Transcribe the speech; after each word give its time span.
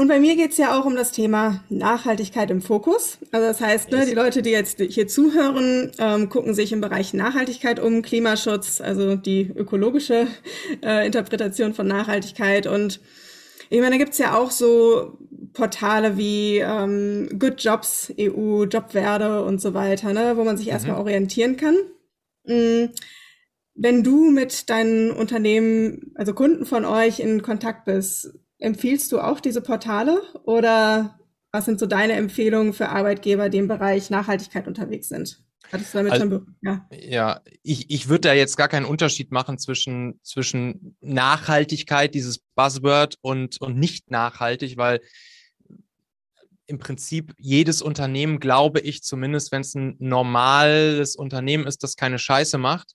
Und 0.00 0.08
bei 0.08 0.18
mir 0.18 0.34
geht 0.34 0.52
es 0.52 0.56
ja 0.56 0.80
auch 0.80 0.86
um 0.86 0.96
das 0.96 1.12
Thema 1.12 1.62
Nachhaltigkeit 1.68 2.50
im 2.50 2.62
Fokus. 2.62 3.18
Also 3.32 3.46
das 3.48 3.60
heißt, 3.60 3.90
ne, 3.90 4.06
die 4.06 4.14
Leute, 4.14 4.40
die 4.40 4.48
jetzt 4.48 4.80
hier 4.80 5.06
zuhören, 5.06 5.92
ähm, 5.98 6.30
gucken 6.30 6.54
sich 6.54 6.72
im 6.72 6.80
Bereich 6.80 7.12
Nachhaltigkeit 7.12 7.78
um, 7.78 8.00
Klimaschutz, 8.00 8.80
also 8.80 9.14
die 9.14 9.52
ökologische 9.54 10.26
äh, 10.82 11.04
Interpretation 11.04 11.74
von 11.74 11.86
Nachhaltigkeit. 11.86 12.66
Und 12.66 13.02
ich 13.68 13.78
meine, 13.78 13.90
da 13.90 13.96
gibt's 13.98 14.16
ja 14.16 14.38
auch 14.38 14.50
so 14.50 15.18
Portale 15.52 16.16
wie 16.16 16.60
ähm, 16.60 17.28
Good 17.38 17.62
Jobs, 17.62 18.10
EU, 18.18 18.64
Jobwerde 18.64 19.44
und 19.44 19.60
so 19.60 19.74
weiter, 19.74 20.14
ne, 20.14 20.32
wo 20.38 20.44
man 20.44 20.56
sich 20.56 20.68
mhm. 20.68 20.72
erstmal 20.72 20.96
orientieren 20.96 21.58
kann. 21.58 21.76
Mhm. 22.46 22.88
Wenn 23.74 24.02
du 24.02 24.30
mit 24.30 24.70
deinen 24.70 25.10
Unternehmen, 25.10 26.12
also 26.14 26.32
Kunden 26.32 26.64
von 26.64 26.86
euch 26.86 27.20
in 27.20 27.42
Kontakt 27.42 27.84
bist, 27.84 28.39
Empfiehlst 28.60 29.10
du 29.10 29.20
auch 29.20 29.40
diese 29.40 29.62
Portale 29.62 30.22
oder 30.44 31.18
was 31.50 31.64
sind 31.64 31.80
so 31.80 31.86
deine 31.86 32.12
Empfehlungen 32.12 32.72
für 32.72 32.90
Arbeitgeber, 32.90 33.48
die 33.48 33.58
im 33.58 33.68
Bereich 33.68 34.10
Nachhaltigkeit 34.10 34.68
unterwegs 34.68 35.08
sind? 35.08 35.42
Hattest 35.72 35.94
du 35.94 35.98
damit 35.98 36.12
also, 36.12 36.28
schon 36.28 36.56
ja. 36.62 36.88
ja, 36.90 37.40
ich, 37.62 37.90
ich 37.90 38.08
würde 38.08 38.28
da 38.28 38.32
jetzt 38.34 38.56
gar 38.56 38.68
keinen 38.68 38.86
Unterschied 38.86 39.30
machen 39.30 39.58
zwischen, 39.58 40.20
zwischen 40.22 40.96
Nachhaltigkeit, 41.00 42.14
dieses 42.14 42.38
Buzzword 42.54 43.16
und, 43.20 43.60
und 43.60 43.76
nicht 43.78 44.10
nachhaltig, 44.10 44.76
weil 44.76 45.00
im 46.66 46.78
Prinzip 46.78 47.34
jedes 47.38 47.82
Unternehmen, 47.82 48.40
glaube 48.40 48.80
ich, 48.80 49.02
zumindest 49.02 49.52
wenn 49.52 49.62
es 49.62 49.74
ein 49.74 49.96
normales 49.98 51.16
Unternehmen 51.16 51.66
ist, 51.66 51.82
das 51.82 51.96
keine 51.96 52.18
Scheiße 52.18 52.58
macht, 52.58 52.94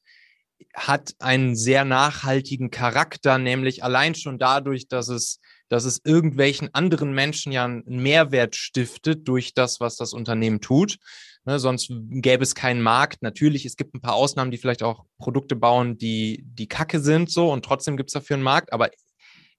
hat 0.73 1.13
einen 1.19 1.55
sehr 1.55 1.85
nachhaltigen 1.85 2.71
Charakter, 2.71 3.37
nämlich 3.37 3.83
allein 3.83 4.15
schon 4.15 4.37
dadurch, 4.37 4.87
dass 4.87 5.09
es 5.09 5.39
dass 5.69 5.85
es 5.85 6.01
irgendwelchen 6.03 6.73
anderen 6.73 7.13
Menschen 7.13 7.51
ja 7.51 7.65
einen 7.65 7.83
Mehrwert 7.85 8.55
stiftet 8.55 9.27
durch 9.27 9.53
das, 9.53 9.79
was 9.79 9.95
das 9.95 10.13
Unternehmen 10.13 10.61
tut. 10.61 10.97
Ne, 11.45 11.59
sonst 11.59 11.91
gäbe 12.09 12.43
es 12.43 12.55
keinen 12.55 12.81
Markt. 12.81 13.21
Natürlich, 13.21 13.65
es 13.65 13.77
gibt 13.77 13.93
ein 13.93 14.01
paar 14.01 14.15
Ausnahmen, 14.15 14.51
die 14.51 14.57
vielleicht 14.57 14.81
auch 14.81 15.05
Produkte 15.19 15.55
bauen, 15.55 15.97
die, 15.97 16.43
die 16.43 16.67
kacke 16.67 16.99
sind, 16.99 17.29
so 17.29 17.51
und 17.51 17.63
trotzdem 17.63 17.97
gibt 17.97 18.09
es 18.09 18.13
dafür 18.13 18.35
einen 18.35 18.43
Markt. 18.43 18.73
Aber 18.73 18.89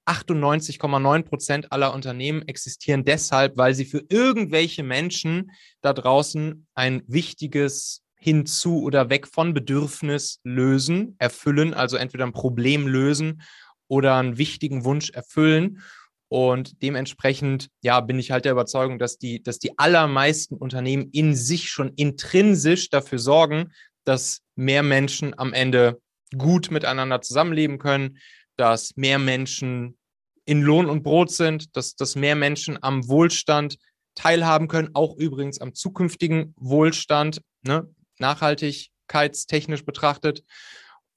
98,9 0.07 1.23
Prozent 1.23 1.73
aller 1.73 1.93
Unternehmen 1.93 2.47
existieren 2.47 3.05
deshalb, 3.05 3.57
weil 3.57 3.75
sie 3.75 3.85
für 3.85 4.05
irgendwelche 4.09 4.83
Menschen 4.83 5.51
da 5.81 5.93
draußen 5.93 6.67
ein 6.75 7.03
wichtiges 7.07 8.03
hinzu 8.19 8.83
oder 8.83 9.11
weg 9.11 9.27
von 9.27 9.53
Bedürfnis 9.53 10.41
lösen, 10.43 11.17
erfüllen, 11.19 11.75
also 11.75 11.97
entweder 11.97 12.25
ein 12.25 12.33
Problem 12.33 12.87
lösen 12.87 13.43
oder 13.89 14.17
einen 14.17 14.39
wichtigen 14.39 14.85
Wunsch 14.85 15.11
erfüllen. 15.11 15.83
Und 16.29 16.83
dementsprechend, 16.83 17.69
ja, 17.83 18.01
bin 18.01 18.19
ich 18.19 18.31
halt 18.31 18.45
der 18.45 18.53
Überzeugung, 18.53 18.99
dass 18.99 19.19
die, 19.19 19.43
dass 19.43 19.59
die 19.59 19.79
allermeisten 19.79 20.57
Unternehmen 20.57 21.11
in 21.13 21.35
sich 21.35 21.69
schon 21.71 21.93
intrinsisch 21.95 22.91
dafür 22.91 23.19
sorgen, 23.19 23.73
dass 24.05 24.41
mehr 24.57 24.83
Menschen 24.83 25.39
am 25.39 25.53
Ende 25.53 26.01
gut 26.37 26.71
miteinander 26.71 27.21
zusammenleben 27.21 27.79
können, 27.79 28.19
dass 28.57 28.97
mehr 28.97 29.19
Menschen 29.19 29.97
in 30.45 30.63
Lohn 30.63 30.87
und 30.87 31.03
Brot 31.03 31.31
sind, 31.31 31.77
dass, 31.77 31.95
dass 31.95 32.17
mehr 32.17 32.35
Menschen 32.37 32.83
am 32.83 33.09
Wohlstand 33.09 33.79
teilhaben 34.15 34.67
können, 34.69 34.91
auch 34.95 35.17
übrigens 35.17 35.61
am 35.61 35.75
zukünftigen 35.75 36.55
Wohlstand, 36.57 37.43
ne, 37.63 37.89
nachhaltigkeitstechnisch 38.19 39.85
betrachtet. 39.85 40.43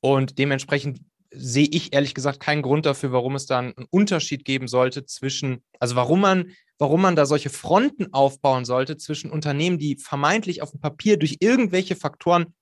Und 0.01 0.37
dementsprechend 0.37 0.99
sehe 1.31 1.67
ich 1.69 1.93
ehrlich 1.93 2.13
gesagt 2.13 2.39
keinen 2.39 2.61
Grund 2.61 2.85
dafür, 2.85 3.11
warum 3.11 3.35
es 3.35 3.45
da 3.45 3.59
einen 3.59 3.85
Unterschied 3.91 4.45
geben 4.45 4.67
sollte 4.67 5.05
zwischen, 5.05 5.63
also 5.79 5.95
warum 5.95 6.21
man, 6.21 6.51
warum 6.77 7.01
man 7.01 7.15
da 7.15 7.25
solche 7.25 7.49
Fronten 7.49 8.13
aufbauen 8.13 8.65
sollte 8.65 8.97
zwischen 8.97 9.29
Unternehmen, 9.29 9.77
die 9.77 9.97
vermeintlich 9.97 10.61
auf 10.61 10.71
dem 10.71 10.79
Papier 10.79 11.17
durch 11.17 11.37
irgendwelche 11.39 11.95
Faktoren 11.95 12.53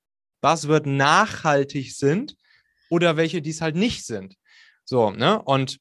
Buzzword 0.42 0.86
nachhaltig 0.86 1.94
sind 1.96 2.36
oder 2.90 3.18
welche, 3.18 3.42
die 3.42 3.52
es 3.52 3.62
halt 3.62 3.76
nicht 3.76 4.06
sind. 4.06 4.36
So, 4.86 5.12
ne? 5.12 5.42
Und 5.42 5.80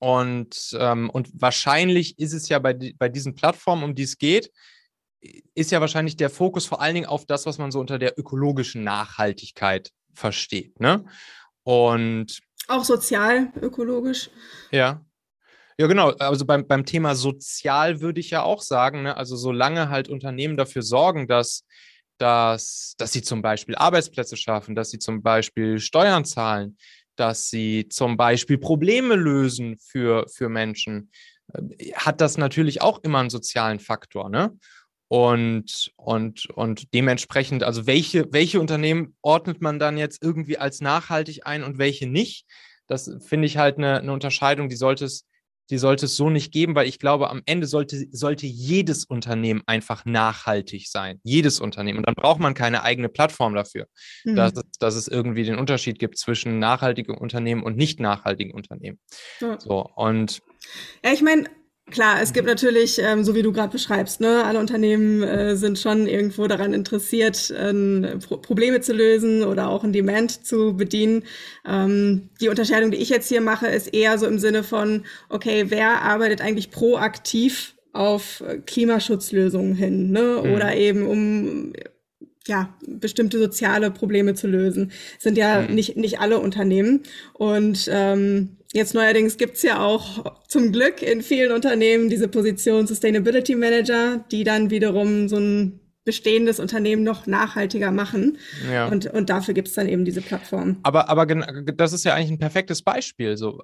und, 0.00 0.76
ähm, 0.78 1.10
und 1.10 1.28
wahrscheinlich 1.34 2.18
ist 2.18 2.32
es 2.32 2.48
ja 2.48 2.58
bei, 2.60 2.94
bei 2.96 3.08
diesen 3.08 3.34
Plattformen, 3.34 3.82
um 3.82 3.94
die 3.94 4.04
es 4.04 4.18
geht, 4.18 4.52
ist 5.54 5.72
ja 5.72 5.80
wahrscheinlich 5.80 6.16
der 6.16 6.30
Fokus 6.30 6.66
vor 6.66 6.80
allen 6.80 6.94
Dingen 6.94 7.06
auf 7.06 7.26
das, 7.26 7.46
was 7.46 7.58
man 7.58 7.72
so 7.72 7.80
unter 7.80 7.98
der 7.98 8.18
ökologischen 8.18 8.84
Nachhaltigkeit 8.84 9.90
versteht. 10.14 10.78
Ne? 10.78 11.04
Und 11.68 12.40
auch 12.66 12.82
sozial, 12.82 13.52
ökologisch. 13.60 14.30
Ja. 14.70 15.04
Ja, 15.76 15.86
genau. 15.86 16.12
Also 16.12 16.46
beim, 16.46 16.66
beim 16.66 16.86
Thema 16.86 17.14
sozial 17.14 18.00
würde 18.00 18.20
ich 18.20 18.30
ja 18.30 18.42
auch 18.42 18.62
sagen, 18.62 19.02
ne, 19.02 19.18
also 19.18 19.36
solange 19.36 19.90
halt 19.90 20.08
Unternehmen 20.08 20.56
dafür 20.56 20.80
sorgen, 20.80 21.28
dass, 21.28 21.66
dass, 22.16 22.94
dass 22.96 23.12
sie 23.12 23.20
zum 23.20 23.42
Beispiel 23.42 23.74
Arbeitsplätze 23.74 24.38
schaffen, 24.38 24.74
dass 24.74 24.88
sie 24.88 24.98
zum 24.98 25.22
Beispiel 25.22 25.78
Steuern 25.78 26.24
zahlen, 26.24 26.78
dass 27.16 27.50
sie 27.50 27.86
zum 27.90 28.16
Beispiel 28.16 28.56
Probleme 28.56 29.14
lösen 29.14 29.76
für, 29.78 30.26
für 30.26 30.48
Menschen, 30.48 31.10
äh, 31.52 31.92
hat 31.92 32.22
das 32.22 32.38
natürlich 32.38 32.80
auch 32.80 33.02
immer 33.02 33.18
einen 33.18 33.28
sozialen 33.28 33.78
Faktor. 33.78 34.30
Ne? 34.30 34.58
Und, 35.08 35.90
und, 35.96 36.46
und 36.50 36.92
dementsprechend, 36.92 37.62
also 37.62 37.86
welche, 37.86 38.30
welche 38.30 38.60
Unternehmen 38.60 39.16
ordnet 39.22 39.62
man 39.62 39.78
dann 39.78 39.96
jetzt 39.96 40.22
irgendwie 40.22 40.58
als 40.58 40.82
nachhaltig 40.82 41.46
ein 41.46 41.64
und 41.64 41.78
welche 41.78 42.06
nicht? 42.06 42.46
Das 42.86 43.10
finde 43.26 43.46
ich 43.46 43.56
halt 43.56 43.78
eine, 43.78 44.00
eine 44.00 44.12
Unterscheidung, 44.12 44.68
die 44.68 44.76
sollte 44.76 45.06
es, 45.06 45.26
die 45.70 45.78
sollte 45.78 46.06
es 46.06 46.16
so 46.16 46.30
nicht 46.30 46.52
geben, 46.52 46.74
weil 46.74 46.88
ich 46.88 46.98
glaube, 46.98 47.30
am 47.30 47.42
Ende 47.46 47.66
sollte, 47.66 48.06
sollte 48.10 48.46
jedes 48.46 49.04
Unternehmen 49.04 49.62
einfach 49.66 50.04
nachhaltig 50.04 50.88
sein. 50.88 51.20
Jedes 51.22 51.60
Unternehmen. 51.60 51.98
Und 51.98 52.06
dann 52.06 52.14
braucht 52.14 52.40
man 52.40 52.54
keine 52.54 52.82
eigene 52.82 53.08
Plattform 53.08 53.54
dafür, 53.54 53.86
mhm. 54.24 54.36
dass, 54.36 54.52
dass 54.78 54.94
es 54.94 55.08
irgendwie 55.08 55.44
den 55.44 55.58
Unterschied 55.58 55.98
gibt 55.98 56.18
zwischen 56.18 56.58
nachhaltigen 56.58 57.16
Unternehmen 57.16 57.62
und 57.62 57.76
nicht 57.76 58.00
nachhaltigen 58.00 58.52
Unternehmen. 58.52 58.98
Ja. 59.40 59.60
So, 59.60 59.90
und 59.94 60.40
ja, 61.04 61.12
ich 61.12 61.22
meine, 61.22 61.44
Klar, 61.90 62.20
es 62.20 62.32
gibt 62.32 62.46
natürlich, 62.46 62.98
ähm, 62.98 63.24
so 63.24 63.34
wie 63.34 63.42
du 63.42 63.50
gerade 63.52 63.72
beschreibst, 63.72 64.20
ne, 64.20 64.44
alle 64.44 64.58
Unternehmen 64.58 65.22
äh, 65.22 65.56
sind 65.56 65.78
schon 65.78 66.06
irgendwo 66.06 66.46
daran 66.46 66.74
interessiert, 66.74 67.50
äh, 67.50 68.16
Pro 68.18 68.36
Probleme 68.36 68.80
zu 68.80 68.92
lösen 68.92 69.42
oder 69.42 69.70
auch 69.70 69.84
ein 69.84 69.92
Demand 69.92 70.44
zu 70.44 70.76
bedienen. 70.76 71.24
Ähm, 71.66 72.28
die 72.40 72.48
Unterscheidung, 72.48 72.90
die 72.90 72.98
ich 72.98 73.08
jetzt 73.08 73.28
hier 73.28 73.40
mache, 73.40 73.68
ist 73.68 73.94
eher 73.94 74.18
so 74.18 74.26
im 74.26 74.38
Sinne 74.38 74.62
von, 74.62 75.04
okay, 75.30 75.66
wer 75.68 76.02
arbeitet 76.02 76.42
eigentlich 76.42 76.70
proaktiv 76.70 77.74
auf 77.92 78.44
Klimaschutzlösungen 78.66 79.74
hin, 79.74 80.10
ne? 80.10 80.42
Mhm. 80.44 80.52
Oder 80.52 80.76
eben 80.76 81.06
um 81.06 81.72
ja, 82.46 82.74
bestimmte 82.86 83.38
soziale 83.38 83.90
Probleme 83.90 84.34
zu 84.34 84.46
lösen. 84.46 84.92
Das 85.14 85.24
sind 85.24 85.38
ja 85.38 85.62
mhm. 85.62 85.74
nicht, 85.74 85.96
nicht 85.96 86.20
alle 86.20 86.38
Unternehmen. 86.38 87.02
Und 87.34 87.88
ähm, 87.90 88.57
Jetzt 88.72 88.94
neuerdings 88.94 89.38
gibt's 89.38 89.62
ja 89.62 89.82
auch 89.82 90.42
zum 90.46 90.72
Glück 90.72 91.02
in 91.02 91.22
vielen 91.22 91.52
Unternehmen 91.52 92.08
diese 92.08 92.28
Position 92.28 92.86
Sustainability 92.86 93.54
Manager, 93.54 94.24
die 94.30 94.44
dann 94.44 94.70
wiederum 94.70 95.28
so 95.28 95.36
ein 95.38 95.80
bestehendes 96.04 96.58
Unternehmen 96.58 97.02
noch 97.02 97.26
nachhaltiger 97.26 97.90
machen. 97.90 98.38
Ja. 98.70 98.88
Und, 98.88 99.06
und 99.06 99.28
dafür 99.30 99.52
gibt's 99.54 99.74
dann 99.74 99.88
eben 99.88 100.04
diese 100.04 100.22
Plattform. 100.22 100.78
Aber, 100.82 101.08
aber 101.08 101.26
das 101.26 101.92
ist 101.92 102.04
ja 102.04 102.14
eigentlich 102.14 102.30
ein 102.30 102.38
perfektes 102.38 102.82
Beispiel. 102.82 103.36
So, 103.36 103.62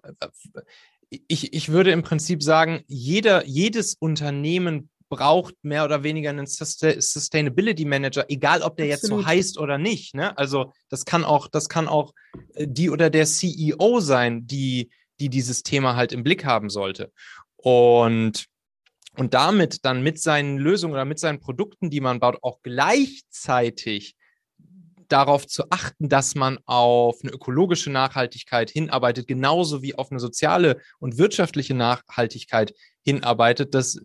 ich, 1.29 1.53
ich 1.55 1.69
würde 1.71 1.91
im 1.91 2.03
Prinzip 2.03 2.43
sagen, 2.43 2.85
jeder, 2.87 3.47
jedes 3.47 3.95
Unternehmen 3.95 4.91
braucht 5.15 5.55
mehr 5.63 5.85
oder 5.85 6.03
weniger 6.03 6.31
einen 6.31 6.47
Sustainability 6.47 7.85
Manager, 7.85 8.25
egal 8.29 8.63
ob 8.63 8.77
der 8.77 8.93
Absolut. 8.93 9.19
jetzt 9.21 9.25
so 9.25 9.27
heißt 9.27 9.59
oder 9.59 9.79
nicht. 9.79 10.15
Ne? 10.15 10.37
Also 10.37 10.73
das 10.89 11.05
kann 11.05 11.25
auch, 11.25 11.47
das 11.47 11.69
kann 11.69 11.87
auch 11.87 12.13
äh, 12.55 12.67
die 12.69 12.91
oder 12.91 13.11
der 13.11 13.27
CEO 13.27 14.01
sein, 14.01 14.47
die, 14.47 14.91
die 15.21 15.29
dieses 15.29 15.63
Thema 15.63 15.95
halt 15.95 16.13
im 16.13 16.25
Blick 16.25 16.45
haben 16.45 16.69
sollte. 16.69 17.13
Und, 17.57 18.47
und 19.17 19.35
damit 19.35 19.85
dann 19.85 20.03
mit 20.03 20.21
seinen 20.21 20.59
Lösungen 20.59 20.95
oder 20.95 21.05
mit 21.05 21.21
seinen 21.21 21.39
Produkten, 21.39 21.91
die 21.91 22.01
man 22.01 22.19
baut, 22.19 22.39
auch 22.43 22.61
gleichzeitig 22.63 24.17
darauf 25.09 25.47
zu 25.47 25.71
achten, 25.71 26.09
dass 26.09 26.35
man 26.35 26.59
auf 26.65 27.21
eine 27.23 27.31
ökologische 27.31 27.91
Nachhaltigkeit 27.91 28.71
hinarbeitet, 28.71 29.29
genauso 29.29 29.83
wie 29.83 29.95
auf 29.95 30.11
eine 30.11 30.19
soziale 30.19 30.81
und 30.99 31.19
wirtschaftliche 31.19 31.75
Nachhaltigkeit 31.75 32.75
hinarbeitet. 33.05 33.75
Das, 33.75 34.01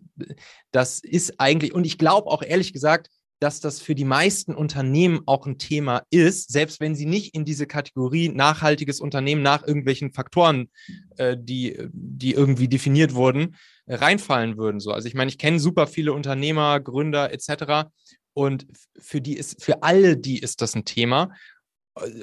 das 0.70 1.00
ist 1.00 1.40
eigentlich, 1.40 1.74
und 1.74 1.84
ich 1.84 1.98
glaube 1.98 2.28
auch 2.30 2.42
ehrlich 2.42 2.72
gesagt, 2.72 3.08
dass 3.40 3.60
das 3.60 3.80
für 3.80 3.94
die 3.94 4.04
meisten 4.04 4.54
Unternehmen 4.54 5.22
auch 5.24 5.46
ein 5.46 5.56
Thema 5.56 6.02
ist, 6.10 6.52
selbst 6.52 6.78
wenn 6.78 6.94
sie 6.94 7.06
nicht 7.06 7.34
in 7.34 7.46
diese 7.46 7.66
Kategorie 7.66 8.28
nachhaltiges 8.28 9.00
Unternehmen 9.00 9.42
nach 9.42 9.66
irgendwelchen 9.66 10.12
Faktoren, 10.12 10.68
äh, 11.16 11.36
die, 11.40 11.78
die 11.90 12.34
irgendwie 12.34 12.68
definiert 12.68 13.14
wurden, 13.14 13.56
reinfallen 13.88 14.58
würden. 14.58 14.78
So. 14.78 14.92
Also 14.92 15.08
ich 15.08 15.14
meine, 15.14 15.30
ich 15.30 15.38
kenne 15.38 15.58
super 15.58 15.86
viele 15.86 16.12
Unternehmer, 16.12 16.80
Gründer 16.80 17.32
etc. 17.32 17.88
Und 18.34 18.66
für 18.98 19.22
die 19.22 19.36
ist, 19.38 19.64
für 19.64 19.82
alle 19.82 20.18
die 20.18 20.38
ist 20.38 20.60
das 20.60 20.76
ein 20.76 20.84
Thema. 20.84 21.30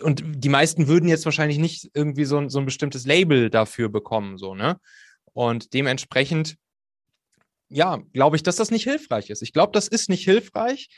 Und 0.04 0.24
die 0.24 0.50
meisten 0.50 0.88
würden 0.88 1.10
jetzt 1.10 1.26
wahrscheinlich 1.26 1.58
nicht 1.58 1.90
irgendwie 1.96 2.26
so 2.26 2.38
ein, 2.38 2.50
so 2.50 2.60
ein 2.60 2.66
bestimmtes 2.66 3.06
Label 3.06 3.50
dafür 3.50 3.90
bekommen, 3.90 4.38
so, 4.38 4.56
ne? 4.56 4.80
Und 5.34 5.74
dementsprechend 5.74 6.58
ja, 7.70 8.00
glaube 8.14 8.36
ich, 8.36 8.44
dass 8.44 8.56
das 8.56 8.72
nicht 8.72 8.84
hilfreich 8.84 9.30
ist. 9.30 9.42
Ich 9.42 9.54
glaube, 9.54 9.72
das 9.74 9.88
ist 9.88 10.10
nicht 10.10 10.24
hilfreich, 10.24 10.90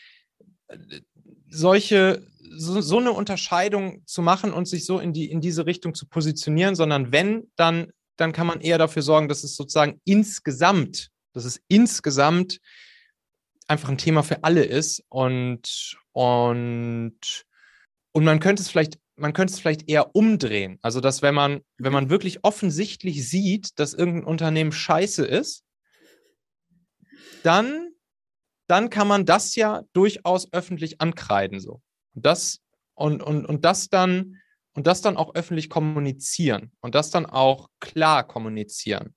solche, 1.49 2.25
so, 2.51 2.81
so, 2.81 2.99
eine 2.99 3.11
Unterscheidung 3.11 4.03
zu 4.05 4.21
machen 4.21 4.53
und 4.53 4.67
sich 4.67 4.85
so 4.85 4.99
in, 4.99 5.13
die, 5.13 5.29
in 5.31 5.41
diese 5.41 5.65
Richtung 5.65 5.95
zu 5.95 6.07
positionieren, 6.07 6.75
sondern 6.75 7.11
wenn, 7.11 7.51
dann, 7.55 7.91
dann 8.17 8.33
kann 8.33 8.47
man 8.47 8.61
eher 8.61 8.77
dafür 8.77 9.01
sorgen, 9.01 9.29
dass 9.29 9.43
es 9.43 9.55
sozusagen 9.55 9.99
insgesamt, 10.05 11.09
dass 11.33 11.45
es 11.45 11.59
insgesamt 11.67 12.59
einfach 13.67 13.89
ein 13.89 13.97
Thema 13.97 14.23
für 14.23 14.43
alle 14.43 14.63
ist 14.63 15.03
und, 15.09 15.97
und, 16.11 17.45
und 18.11 18.23
man 18.23 18.39
könnte 18.39 18.61
es 18.61 18.69
vielleicht 18.69 18.99
man 19.19 19.33
könnte 19.33 19.53
es 19.53 19.59
vielleicht 19.59 19.89
eher 19.89 20.15
umdrehen. 20.15 20.79
Also, 20.81 21.01
dass 21.01 21.21
wenn 21.21 21.35
man, 21.35 21.59
wenn 21.77 21.91
man 21.91 22.09
wirklich 22.09 22.43
offensichtlich 22.43 23.29
sieht, 23.29 23.77
dass 23.77 23.93
irgendein 23.93 24.23
Unternehmen 24.23 24.71
scheiße 24.71 25.25
ist, 25.25 25.63
dann, 27.43 27.91
dann 28.67 28.89
kann 28.89 29.07
man 29.07 29.25
das 29.25 29.55
ja 29.55 29.83
durchaus 29.93 30.51
öffentlich 30.53 31.01
ankreiden. 31.01 31.59
So. 31.59 31.81
Und 32.13 32.25
das, 32.25 32.61
und, 32.95 33.23
und, 33.23 33.45
und 33.45 33.65
das 33.65 33.89
dann, 33.89 34.37
und 34.73 34.87
das 34.87 35.01
dann 35.01 35.17
auch 35.17 35.35
öffentlich 35.35 35.69
kommunizieren 35.69 36.71
und 36.79 36.95
das 36.95 37.09
dann 37.09 37.25
auch 37.25 37.69
klar 37.79 38.25
kommunizieren. 38.25 39.15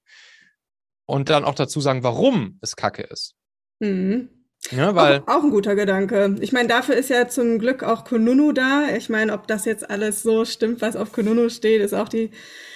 Und 1.05 1.29
dann 1.29 1.45
auch 1.45 1.55
dazu 1.55 1.81
sagen, 1.81 2.03
warum 2.03 2.59
es 2.63 2.77
Kacke 2.77 3.03
ist. 3.03 3.35
Mhm. 3.81 4.42
Ja, 4.71 4.95
weil 4.95 5.23
auch, 5.27 5.39
auch, 5.39 5.43
ein 5.45 5.51
guter 5.51 5.75
Gedanke. 5.75 6.37
Ich 6.41 6.53
meine, 6.53 6.69
dafür 6.69 6.95
ist 6.95 7.11
ja 7.11 7.29
zum 7.29 7.59
Glück 7.59 7.83
auch 7.83 8.05
Kununu 8.05 8.53
da. 8.53 8.87
Ich 8.97 9.09
meine, 9.09 9.33
ob 9.33 9.47
das 9.47 9.65
jetzt 9.65 9.91
alles 9.91 10.23
so 10.23 10.45
stimmt, 10.45 10.81
was 10.81 10.95
auf 10.95 11.13
Kununu 11.13 11.49
steht, 11.49 11.83
ist 11.83 11.95
auch 11.95 12.09
die 12.09 12.31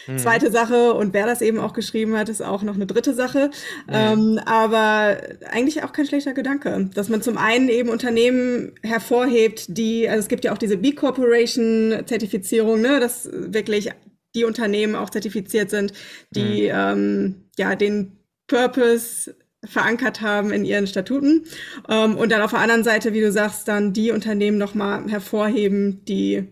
mhm. 0.08 0.18
zweite 0.18 0.50
Sache. 0.50 0.94
Und 0.94 1.14
wer 1.14 1.26
das 1.26 1.42
eben 1.42 1.60
auch 1.60 1.72
geschrieben 1.72 2.16
hat, 2.16 2.28
ist 2.28 2.42
auch 2.42 2.62
noch 2.62 2.74
eine 2.74 2.86
dritte 2.86 3.14
Sache. 3.14 3.50
Mhm. 3.86 3.92
Ähm, 3.92 4.40
aber 4.44 5.18
eigentlich 5.50 5.84
auch 5.84 5.92
kein 5.92 6.06
schlechter 6.06 6.34
Gedanke, 6.34 6.90
dass 6.92 7.08
man 7.08 7.22
zum 7.22 7.38
einen 7.38 7.68
eben 7.68 7.88
Unternehmen 7.88 8.72
hervorhebt, 8.82 9.66
die, 9.68 10.08
also 10.08 10.20
es 10.20 10.28
gibt 10.28 10.44
ja 10.44 10.52
auch 10.52 10.58
diese 10.58 10.76
B 10.76 10.92
Corporation 10.92 12.02
Zertifizierung, 12.06 12.80
ne, 12.80 12.98
dass 12.98 13.30
wirklich 13.32 13.90
die 14.34 14.44
Unternehmen 14.44 14.96
auch 14.96 15.08
zertifiziert 15.08 15.70
sind, 15.70 15.92
die 16.30 16.64
mhm. 16.64 16.74
ähm, 16.74 17.34
ja 17.56 17.76
den 17.76 18.18
Purpose 18.48 19.34
verankert 19.66 20.20
haben 20.20 20.52
in 20.52 20.64
ihren 20.64 20.86
Statuten. 20.86 21.44
Ähm, 21.88 22.16
und 22.16 22.30
dann 22.32 22.42
auf 22.42 22.50
der 22.50 22.60
anderen 22.60 22.84
Seite, 22.84 23.12
wie 23.12 23.20
du 23.20 23.32
sagst, 23.32 23.68
dann 23.68 23.92
die 23.92 24.10
Unternehmen 24.10 24.58
nochmal 24.58 25.08
hervorheben, 25.10 26.04
die 26.04 26.48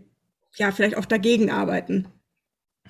ja 0.56 0.72
vielleicht 0.72 0.96
auch 0.96 1.06
dagegen 1.06 1.50
arbeiten. 1.50 2.06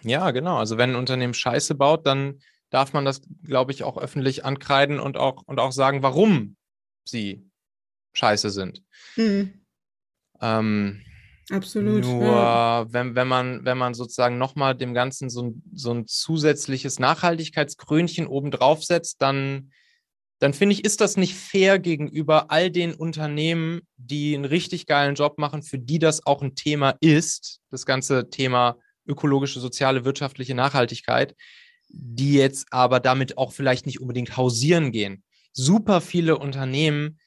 Ja, 0.03 0.31
genau. 0.31 0.59
Also 0.59 0.77
wenn 0.77 0.91
ein 0.91 0.97
Unternehmen 0.97 1.35
Scheiße 1.35 1.75
baut, 1.75 2.07
dann 2.07 2.41
darf 2.71 2.93
man 2.93 3.05
das, 3.05 3.23
glaube 3.45 3.73
ich, 3.73 3.85
auch 3.85 3.97
öffentlich 3.97 4.45
ankreiden 4.45 5.01
und 5.01 5.17
auch, 5.17 5.43
und 5.47 5.61
auch 5.61 5.73
sagen, 5.73 6.03
warum 6.03 6.57
sie 7.05 7.49
scheiße 8.15 8.51
sind. 8.51 8.83
Mhm. 9.17 9.65
Ähm, 10.41 11.01
Absolut. 11.51 12.05
Nur 12.05 12.25
ja. 12.25 12.87
wenn, 12.93 13.15
wenn, 13.15 13.29
man, 13.29 13.65
wenn 13.65 13.77
man 13.77 13.95
sozusagen 13.95 14.39
nochmal 14.39 14.75
dem 14.75 14.95
Ganzen 14.95 15.29
so 15.29 15.43
ein, 15.43 15.63
so 15.75 15.93
ein 15.93 16.07
zusätzliches 16.07 16.99
Nachhaltigkeitskrönchen 16.99 18.27
obendrauf 18.27 18.83
setzt, 18.83 19.21
dann 19.21 19.71
dann 20.39 20.53
finde 20.53 20.75
ich, 20.75 20.85
ist 20.85 21.01
das 21.01 21.17
nicht 21.17 21.35
fair 21.35 21.79
gegenüber 21.79 22.51
all 22.51 22.71
den 22.71 22.95
Unternehmen, 22.95 23.83
die 23.97 24.35
einen 24.35 24.45
richtig 24.45 24.87
geilen 24.87 25.15
Job 25.15 25.39
machen, 25.39 25.63
für 25.63 25.79
die 25.79 25.99
das 25.99 26.27
auch 26.27 26.43
ein 26.43 26.55
Thema 26.55 26.97
ist, 27.01 27.61
das 27.71 27.87
ganze 27.87 28.31
Thema 28.31 28.77
ökologische, 29.07 29.61
soziale, 29.61 30.05
wirtschaftliche 30.05 30.55
Nachhaltigkeit, 30.55 31.35
die 31.89 32.35
jetzt 32.35 32.67
aber 32.71 33.01
damit 33.01 33.39
auch 33.39 33.53
vielleicht 33.53 33.87
nicht 33.87 34.01
unbedingt 34.01 34.37
hausieren 34.37 34.93
gehen. 34.93 35.23
Super 35.53 36.01
viele 36.01 36.39
Unternehmen 36.39 37.21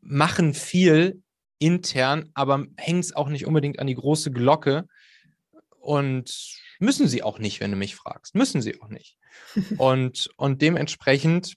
machen 0.00 0.54
viel 0.54 1.22
intern, 1.58 2.30
aber 2.34 2.66
hängen 2.76 3.00
es 3.00 3.16
auch 3.16 3.28
nicht 3.28 3.46
unbedingt 3.46 3.78
an 3.78 3.86
die 3.86 3.94
große 3.94 4.30
Glocke 4.30 4.86
und 5.78 6.58
müssen 6.78 7.08
sie 7.08 7.22
auch 7.22 7.38
nicht, 7.38 7.60
wenn 7.60 7.70
du 7.70 7.76
mich 7.76 7.94
fragst. 7.94 8.34
Müssen 8.34 8.60
sie 8.60 8.80
auch 8.80 8.88
nicht. 8.88 9.16
Und, 9.78 10.30
und 10.36 10.62
dementsprechend 10.62 11.54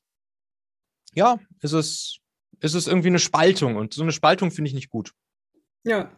ja, 1.17 1.39
ist 1.63 1.73
es, 1.73 2.19
ist 2.61 2.75
es 2.75 2.85
irgendwie 2.85 3.07
eine 3.07 3.17
Spaltung 3.17 3.75
und 3.75 3.93
so 3.93 4.03
eine 4.03 4.11
Spaltung 4.11 4.51
finde 4.51 4.69
ich 4.69 4.75
nicht 4.75 4.89
gut. 4.89 5.13
Ja. 5.83 6.11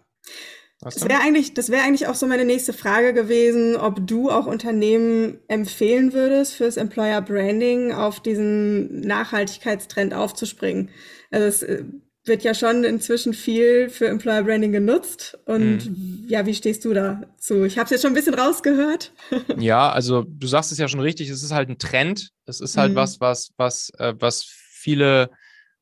Das 0.82 1.08
wäre 1.08 1.22
eigentlich, 1.22 1.54
das 1.54 1.70
wäre 1.70 1.84
eigentlich 1.84 2.08
auch 2.08 2.16
so 2.16 2.26
meine 2.26 2.46
nächste 2.46 2.72
Frage 2.74 3.14
gewesen, 3.14 3.76
ob 3.76 4.06
du 4.06 4.30
auch 4.30 4.46
Unternehmen 4.46 5.40
empfehlen 5.48 6.14
würdest, 6.14 6.54
fürs 6.54 6.78
Employer 6.78 7.22
Branding 7.22 7.94
auf 7.94 8.22
diesen 8.22 9.02
Nachhaltigkeitstrend 9.02 10.14
aufzuspringen. 10.14 10.90
Also 11.32 11.48
es 11.48 11.64
äh, 11.64 11.84
wird 12.26 12.44
ja 12.44 12.54
schon 12.54 12.84
inzwischen 12.84 13.34
viel 13.34 13.90
für 13.90 14.08
Employer 14.08 14.44
Branding 14.44 14.72
genutzt. 14.72 15.38
Und 15.46 15.86
mhm. 15.86 16.26
ja, 16.28 16.46
wie 16.46 16.54
stehst 16.54 16.84
du 16.86 16.94
dazu? 16.94 17.64
Ich 17.64 17.78
habe 17.78 17.86
es 17.86 17.92
jetzt 17.92 18.02
schon 18.02 18.12
ein 18.12 18.16
bisschen 18.16 18.36
rausgehört. 18.36 19.14
ja, 19.58 19.92
also 19.92 20.24
du 20.24 20.48
sagst 20.48 20.72
es 20.72 20.78
ja 20.78 20.88
schon 20.88 21.00
richtig, 21.02 21.30
es 21.30 21.44
ist 21.44 21.54
halt 21.54 21.70
ein 21.70 21.78
Trend. 21.78 22.32
Es 22.46 22.62
ist 22.62 22.78
halt 22.78 22.92
mhm. 22.92 22.98
was, 22.98 23.20
was, 23.20 23.52
was, 23.58 23.92
äh, 23.98 24.14
was 24.18 24.59
viele 24.80 25.30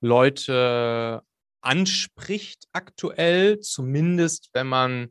Leute 0.01 1.21
anspricht 1.61 2.67
aktuell, 2.71 3.59
zumindest 3.59 4.49
wenn 4.53 4.67
man, 4.67 5.09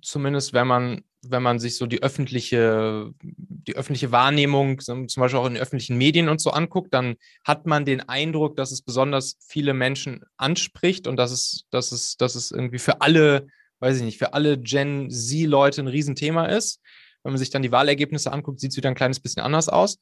zumindest 0.00 0.52
wenn 0.52 0.66
man, 0.66 1.04
wenn 1.24 1.42
man 1.42 1.60
sich 1.60 1.76
so 1.76 1.86
die 1.86 2.02
öffentliche, 2.02 3.12
die 3.22 3.76
öffentliche 3.76 4.10
Wahrnehmung, 4.10 4.80
zum 4.80 5.06
Beispiel 5.06 5.38
auch 5.38 5.46
in 5.46 5.54
den 5.54 5.62
öffentlichen 5.62 5.96
Medien 5.96 6.28
und 6.28 6.40
so 6.40 6.50
anguckt, 6.50 6.92
dann 6.94 7.16
hat 7.44 7.66
man 7.66 7.84
den 7.84 8.00
Eindruck, 8.08 8.56
dass 8.56 8.72
es 8.72 8.82
besonders 8.82 9.36
viele 9.46 9.74
Menschen 9.74 10.24
anspricht 10.36 11.06
und 11.06 11.16
dass 11.16 11.30
es, 11.30 11.64
dass 11.70 11.92
es, 11.92 12.16
dass 12.16 12.34
es 12.34 12.50
irgendwie 12.50 12.80
für 12.80 13.02
alle, 13.02 13.46
weiß 13.80 13.98
ich 13.98 14.02
nicht, 14.02 14.18
für 14.18 14.34
alle 14.34 14.58
Gen 14.58 15.10
Z-Leute 15.10 15.82
ein 15.82 15.88
Riesenthema 15.88 16.46
ist. 16.46 16.80
Wenn 17.22 17.32
man 17.32 17.38
sich 17.38 17.50
dann 17.50 17.62
die 17.62 17.70
Wahlergebnisse 17.70 18.32
anguckt, 18.32 18.58
sieht 18.58 18.72
es 18.72 18.76
wieder 18.76 18.88
ein 18.88 18.96
kleines 18.96 19.20
bisschen 19.20 19.42
anders 19.42 19.68
aus. 19.68 19.98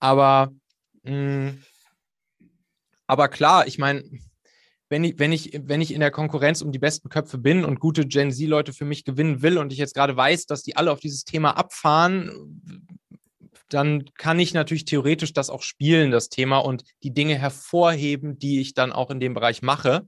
Aber 0.00 0.52
mh, 1.04 1.12
mm, 1.12 1.62
aber 3.08 3.28
klar, 3.28 3.66
ich 3.66 3.78
meine, 3.78 4.04
wenn 4.88 5.02
ich, 5.04 5.18
wenn, 5.18 5.32
ich, 5.32 5.60
wenn 5.64 5.80
ich 5.80 5.92
in 5.92 6.00
der 6.00 6.10
Konkurrenz 6.10 6.62
um 6.62 6.72
die 6.72 6.78
besten 6.78 7.08
Köpfe 7.08 7.38
bin 7.38 7.64
und 7.64 7.80
gute 7.80 8.06
Gen 8.06 8.30
Z-Leute 8.30 8.72
für 8.72 8.84
mich 8.84 9.04
gewinnen 9.04 9.42
will 9.42 9.58
und 9.58 9.72
ich 9.72 9.78
jetzt 9.78 9.94
gerade 9.94 10.16
weiß, 10.16 10.46
dass 10.46 10.62
die 10.62 10.76
alle 10.76 10.92
auf 10.92 11.00
dieses 11.00 11.24
Thema 11.24 11.56
abfahren, 11.56 12.80
dann 13.68 14.06
kann 14.14 14.38
ich 14.38 14.54
natürlich 14.54 14.86
theoretisch 14.86 15.32
das 15.32 15.50
auch 15.50 15.62
spielen, 15.62 16.10
das 16.10 16.28
Thema, 16.28 16.58
und 16.58 16.84
die 17.02 17.12
Dinge 17.12 17.34
hervorheben, 17.34 18.38
die 18.38 18.60
ich 18.60 18.72
dann 18.72 18.92
auch 18.92 19.10
in 19.10 19.20
dem 19.20 19.34
Bereich 19.34 19.60
mache. 19.60 20.06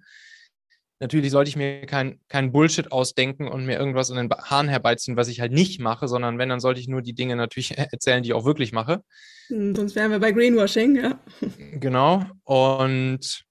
Natürlich 1.01 1.31
sollte 1.31 1.49
ich 1.49 1.57
mir 1.57 1.87
kein, 1.87 2.21
kein 2.29 2.53
Bullshit 2.53 2.93
ausdenken 2.93 3.49
und 3.49 3.65
mir 3.65 3.79
irgendwas 3.79 4.11
in 4.11 4.17
den 4.17 4.31
Haaren 4.31 4.69
herbeiziehen, 4.69 5.17
was 5.17 5.29
ich 5.29 5.41
halt 5.41 5.51
nicht 5.51 5.81
mache, 5.81 6.09
sondern 6.09 6.37
wenn, 6.37 6.51
dann 6.51 6.61
sollte 6.61 6.79
ich 6.79 6.89
nur 6.89 7.01
die 7.01 7.15
Dinge 7.15 7.37
natürlich 7.37 7.71
erzählen, 7.79 8.23
die 8.23 8.29
ich 8.29 8.35
auch 8.35 8.45
wirklich 8.45 8.73
mache. 8.73 9.03
Hm, 9.49 9.75
sonst 9.75 9.95
wären 9.95 10.11
wir 10.11 10.21
bei 10.21 10.31
Greenwashing, 10.31 10.97
ja. 10.97 11.19
Genau. 11.73 12.25
Und 12.45 13.45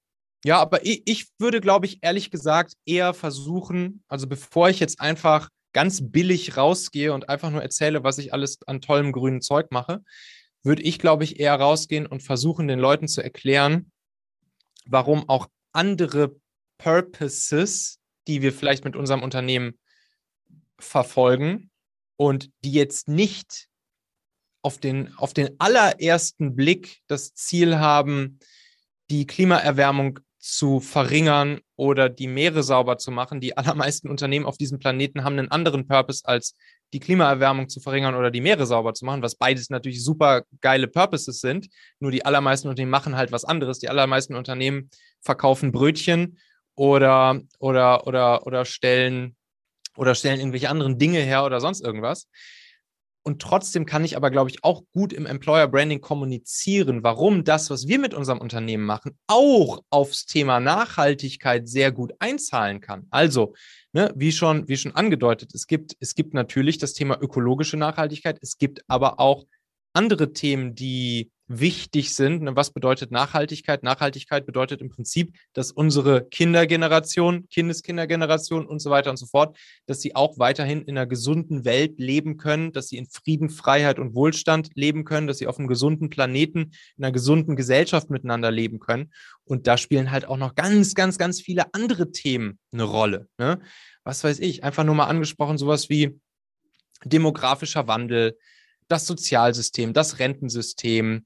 ja, 0.46 0.60
aber 0.60 0.86
ich, 0.86 1.02
ich 1.06 1.28
würde, 1.40 1.60
glaube 1.60 1.88
ich, 1.88 2.00
ehrlich 2.02 2.30
gesagt 2.30 2.74
eher 2.86 3.16
versuchen, 3.16 4.04
also 4.08 4.28
bevor 4.28 4.70
ich 4.70 4.80
jetzt 4.80 5.02
einfach 5.02 5.50
ganz 5.74 6.02
billig 6.04 6.56
rausgehe 6.56 7.14
und 7.14 7.30
einfach 7.30 7.50
nur 7.50 7.64
erzähle, 7.64 8.04
was 8.04 8.20
ich 8.20 8.32
alles 8.32 8.60
an 8.68 8.80
tollem 8.80 9.12
grünen 9.12 9.42
Zeug 9.42 9.72
mache, 9.72 10.04
würde 10.64 10.84
ich, 10.84 11.00
glaube 11.00 11.24
ich, 11.24 11.40
eher 11.40 11.56
rausgehen 11.56 12.06
und 12.06 12.22
versuchen, 12.22 12.68
den 12.68 12.80
Leuten 12.80 13.08
zu 13.08 13.22
erklären, 13.22 13.92
warum 14.86 15.28
auch 15.28 15.48
andere 15.74 16.36
Purposes, 16.80 18.00
die 18.28 18.42
wir 18.42 18.52
vielleicht 18.52 18.86
mit 18.86 18.96
unserem 18.96 19.22
Unternehmen 19.22 19.78
verfolgen 20.80 21.70
und 22.16 22.50
die 22.64 22.72
jetzt 22.72 23.08
nicht 23.08 23.68
auf 24.62 24.80
den, 24.80 25.14
auf 25.18 25.34
den 25.34 25.60
allerersten 25.60 26.56
Blick 26.56 27.02
das 27.08 27.34
Ziel 27.34 27.78
haben, 27.78 28.40
die 29.10 29.28
Klimaerwärmung 29.28 30.20
zu 30.38 30.80
verringern 30.80 31.60
oder 31.76 32.10
die 32.10 32.28
Meere 32.28 32.64
sauber 32.64 32.98
zu 32.98 33.12
machen. 33.12 33.42
Die 33.42 33.58
allermeisten 33.58 34.10
Unternehmen 34.10 34.46
auf 34.46 34.58
diesem 34.58 34.80
Planeten 34.80 35.24
haben 35.24 35.38
einen 35.38 35.52
anderen 35.52 35.86
Purpose 35.86 36.26
als 36.26 36.56
die 36.94 37.00
Klimaerwärmung 37.00 37.70
zu 37.70 37.82
verringern 37.82 38.16
oder 38.16 38.32
die 38.32 38.42
Meere 38.42 38.66
sauber 38.66 38.94
zu 38.94 39.06
machen, 39.06 39.22
was 39.22 39.36
beides 39.36 39.70
natürlich 39.70 40.04
super 40.04 40.44
geile 40.62 40.88
Purposes 40.88 41.42
sind. 41.42 41.68
Nur 42.00 42.12
die 42.12 42.26
allermeisten 42.26 42.68
Unternehmen 42.68 42.92
machen 42.92 43.16
halt 43.16 43.32
was 43.32 43.46
anderes. 43.46 43.80
Die 43.80 43.90
allermeisten 43.90 44.36
Unternehmen 44.36 44.90
verkaufen 45.22 45.72
Brötchen 45.72 46.40
oder, 46.80 47.42
oder, 47.60 48.08
oder, 48.08 48.48
oder 48.48 48.64
stellen 48.64 49.36
oder 49.98 50.16
stellen 50.16 50.40
irgendwelche 50.40 50.70
anderen 50.70 50.98
Dinge 50.98 51.20
her 51.20 51.44
oder 51.44 51.60
sonst 51.60 51.82
irgendwas. 51.82 52.30
Und 53.22 53.42
trotzdem 53.42 53.86
kann 53.86 54.06
ich 54.06 54.16
aber, 54.16 54.32
glaube 54.32 54.50
ich, 54.50 54.64
auch 54.64 54.84
gut 54.94 55.12
im 55.12 55.26
Employer 55.26 55.68
Branding 55.68 56.00
kommunizieren, 56.00 57.04
warum 57.04 57.44
das, 57.44 57.70
was 57.70 57.90
wir 57.90 58.00
mit 58.00 58.14
unserem 58.14 58.40
Unternehmen 58.40 58.86
machen, 58.86 59.20
auch 59.28 59.82
aufs 59.90 60.26
Thema 60.26 60.62
Nachhaltigkeit 60.62 61.68
sehr 61.68 61.92
gut 61.92 62.14
einzahlen 62.20 62.80
kann. 62.80 63.08
Also, 63.10 63.56
ne, 63.92 64.14
wie, 64.16 64.32
schon, 64.32 64.70
wie 64.70 64.78
schon 64.78 64.96
angedeutet, 64.96 65.54
es 65.54 65.68
gibt, 65.68 65.98
es 66.00 66.16
gibt 66.16 66.34
natürlich 66.34 66.78
das 66.78 66.94
Thema 66.94 67.22
ökologische 67.22 67.76
Nachhaltigkeit, 67.76 68.40
es 68.42 68.58
gibt 68.58 68.84
aber 68.88 69.20
auch 69.20 69.46
andere 69.92 70.32
Themen, 70.32 70.76
die 70.76 71.30
wichtig 71.50 72.14
sind. 72.16 72.44
Ne, 72.44 72.56
was 72.56 72.72
bedeutet 72.72 73.12
Nachhaltigkeit? 73.12 73.84
Nachhaltigkeit 73.84 74.46
bedeutet 74.46 74.82
im 74.82 74.90
Prinzip, 74.90 75.36
dass 75.54 75.72
unsere 75.72 76.26
Kindergeneration, 76.30 77.50
Kindeskindergeneration 77.50 78.66
und 78.66 78.80
so 78.80 78.92
weiter 78.92 79.10
und 79.10 79.18
so 79.18 79.26
fort, 79.26 79.58
dass 79.88 80.00
sie 80.00 80.16
auch 80.16 80.38
weiterhin 80.38 80.84
in 80.84 80.98
einer 80.98 81.08
gesunden 81.08 81.66
Welt 81.66 82.00
leben 82.00 82.38
können, 82.38 82.72
dass 82.72 82.88
sie 82.88 82.98
in 82.98 83.08
Frieden, 83.08 83.50
Freiheit 83.50 84.00
und 84.00 84.14
Wohlstand 84.14 84.70
leben 84.76 85.04
können, 85.04 85.28
dass 85.28 85.40
sie 85.40 85.48
auf 85.48 85.58
einem 85.58 85.68
gesunden 85.68 86.10
Planeten, 86.10 86.72
in 86.98 87.04
einer 87.04 87.12
gesunden 87.12 87.56
Gesellschaft 87.56 88.12
miteinander 88.12 88.52
leben 88.52 88.80
können. 88.80 89.12
Und 89.44 89.66
da 89.66 89.78
spielen 89.78 90.12
halt 90.12 90.26
auch 90.26 90.38
noch 90.38 90.54
ganz, 90.54 90.94
ganz, 90.94 91.18
ganz 91.18 91.42
viele 91.42 91.74
andere 91.74 92.12
Themen 92.12 92.60
eine 92.72 92.84
Rolle. 92.84 93.28
Ne? 93.40 93.60
Was 94.04 94.24
weiß 94.24 94.40
ich, 94.40 94.64
einfach 94.64 94.84
nur 94.84 94.96
mal 94.96 95.08
angesprochen, 95.08 95.58
sowas 95.58 95.90
wie 95.90 96.20
demografischer 97.04 97.88
Wandel, 97.88 98.38
das 98.90 99.06
Sozialsystem, 99.06 99.94
das 99.94 100.20
Rentensystem, 100.20 101.26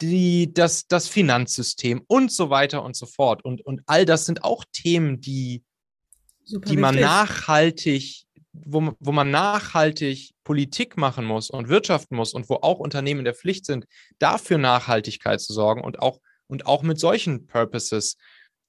die, 0.00 0.52
das, 0.52 0.88
das 0.88 1.06
Finanzsystem 1.06 2.02
und 2.08 2.32
so 2.32 2.50
weiter 2.50 2.82
und 2.82 2.96
so 2.96 3.06
fort. 3.06 3.44
Und, 3.44 3.64
und 3.64 3.82
all 3.86 4.04
das 4.04 4.26
sind 4.26 4.42
auch 4.42 4.64
Themen, 4.72 5.20
die, 5.20 5.62
die 6.46 6.76
man 6.76 6.98
nachhaltig, 6.98 8.24
wo, 8.52 8.92
wo 8.98 9.12
man 9.12 9.30
nachhaltig 9.30 10.32
Politik 10.44 10.96
machen 10.96 11.24
muss 11.24 11.50
und 11.50 11.68
wirtschaften 11.68 12.16
muss 12.16 12.34
und 12.34 12.48
wo 12.48 12.56
auch 12.56 12.80
Unternehmen 12.80 13.20
in 13.20 13.24
der 13.24 13.34
Pflicht 13.34 13.64
sind, 13.64 13.86
dafür 14.18 14.58
Nachhaltigkeit 14.58 15.40
zu 15.40 15.52
sorgen 15.52 15.82
und 15.82 16.00
auch, 16.00 16.20
und 16.48 16.66
auch 16.66 16.82
mit 16.82 16.98
solchen 16.98 17.46
Purposes 17.46 18.16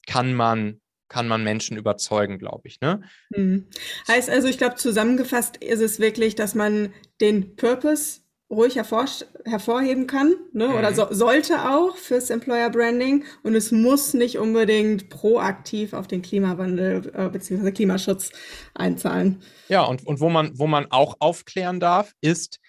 kann 0.06 0.34
man 0.34 0.82
kann 1.10 1.28
man 1.28 1.44
Menschen 1.44 1.78
überzeugen, 1.78 2.40
glaube 2.40 2.68
ich. 2.68 2.82
Ne? 2.82 3.02
Hm. 3.34 3.68
Heißt 4.08 4.30
also, 4.30 4.48
ich 4.48 4.58
glaube, 4.58 4.76
zusammengefasst 4.76 5.58
ist 5.58 5.82
es 5.82 6.00
wirklich, 6.00 6.36
dass 6.36 6.56
man 6.56 6.94
den 7.22 7.56
Purpose 7.56 8.22
ruhig 8.54 8.76
hervor, 8.76 9.06
hervorheben 9.46 10.08
kann 10.08 10.36
ne? 10.54 10.68
Mhm. 10.68 10.76
oder 10.76 10.94
so, 10.94 11.08
sollte 11.12 11.70
auch 11.70 11.98
fürs 11.98 12.30
Employer 12.30 12.70
Branding 12.70 13.26
und 13.42 13.56
es 13.56 13.72
muss 13.72 14.14
nicht 14.14 14.38
unbedingt 14.38 15.10
proaktiv 15.10 15.94
auf 15.94 16.08
den 16.08 16.22
Klimawandel 16.22 17.12
äh, 17.16 17.30
bzw. 17.30 17.72
Klimaschutz 17.72 18.32
einzahlen. 18.74 19.42
Ja, 19.70 19.84
und, 19.84 20.06
und 20.06 20.20
wo, 20.20 20.30
man, 20.30 20.58
wo 20.58 20.68
man 20.68 20.88
auch 20.92 21.16
aufklären 21.20 21.80
darf, 21.80 22.14
ist, 22.22 22.60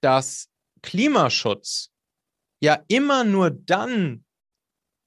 dass 0.00 0.48
Klimaschutz 0.82 1.90
ja 2.60 2.82
immer 2.88 3.24
nur 3.24 3.50
dann 3.50 4.24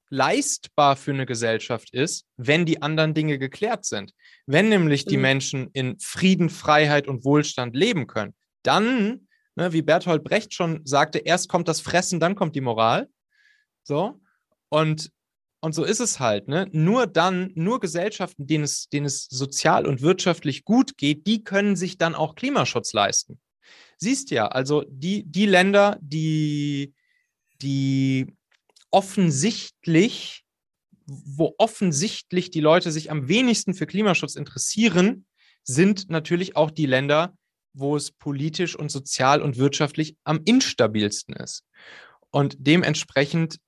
leistbar 0.09 0.95
für 0.95 1.12
eine 1.12 1.25
Gesellschaft 1.25 1.93
ist, 1.93 2.25
wenn 2.38 2.65
die 2.65 2.81
anderen 2.81 3.13
Dinge 3.13 3.39
geklärt 3.39 3.85
sind. 3.85 4.13
Wenn 4.45 4.69
nämlich 4.69 5.05
die 5.05 5.17
mhm. 5.17 5.21
Menschen 5.21 5.69
in 5.74 6.00
Frieden, 6.00 6.50
Freiheit 6.50 7.07
und 7.07 7.25
Wohlstand 7.25 7.75
leben 7.75 8.07
können, 8.07 8.35
dann, 8.63 9.27
ne, 9.55 9.74
wie 9.74 9.81
Bertolt 9.81 10.24
Brecht 10.24 10.53
schon 10.53 10.81
sagte, 10.85 11.19
erst 11.19 11.50
kommt 11.50 11.67
das 11.67 11.81
Fressen, 11.81 12.19
dann 12.19 12.35
kommt 12.35 12.55
die 12.55 12.62
Moral. 12.62 13.09
So. 13.83 14.21
Und, 14.69 15.12
und 15.62 15.74
so 15.74 15.83
ist 15.83 16.00
es 16.00 16.19
halt. 16.19 16.47
Ne? 16.47 16.67
Nur 16.71 17.07
dann, 17.07 17.51
nur 17.55 17.79
Gesellschaften, 17.79 18.47
denen 18.47 18.63
es, 18.63 18.89
denen 18.89 19.05
es 19.05 19.25
sozial 19.25 19.85
und 19.85 20.01
wirtschaftlich 20.01 20.65
gut 20.65 20.97
geht, 20.97 21.27
die 21.27 21.43
können 21.43 21.75
sich 21.75 21.97
dann 21.97 22.15
auch 22.15 22.35
Klimaschutz 22.35 22.93
leisten. 22.93 23.39
Siehst 23.97 24.29
ja, 24.31 24.47
also 24.47 24.83
die, 24.88 25.24
die 25.24 25.45
Länder, 25.45 25.97
die, 26.01 26.93
die 27.62 28.35
offensichtlich, 28.91 30.43
wo 31.05 31.55
offensichtlich 31.57 32.51
die 32.51 32.61
Leute 32.61 32.91
sich 32.91 33.11
am 33.11 33.27
wenigsten 33.27 33.73
für 33.73 33.85
Klimaschutz 33.85 34.35
interessieren, 34.35 35.25
sind 35.63 36.09
natürlich 36.09 36.55
auch 36.55 36.71
die 36.71 36.85
Länder, 36.85 37.35
wo 37.73 37.95
es 37.95 38.11
politisch 38.11 38.75
und 38.75 38.89
sozial 38.89 39.41
und 39.41 39.57
wirtschaftlich 39.57 40.15
am 40.23 40.41
instabilsten 40.45 41.35
ist. 41.35 41.63
Und 42.31 42.55
dementsprechend 42.59 43.59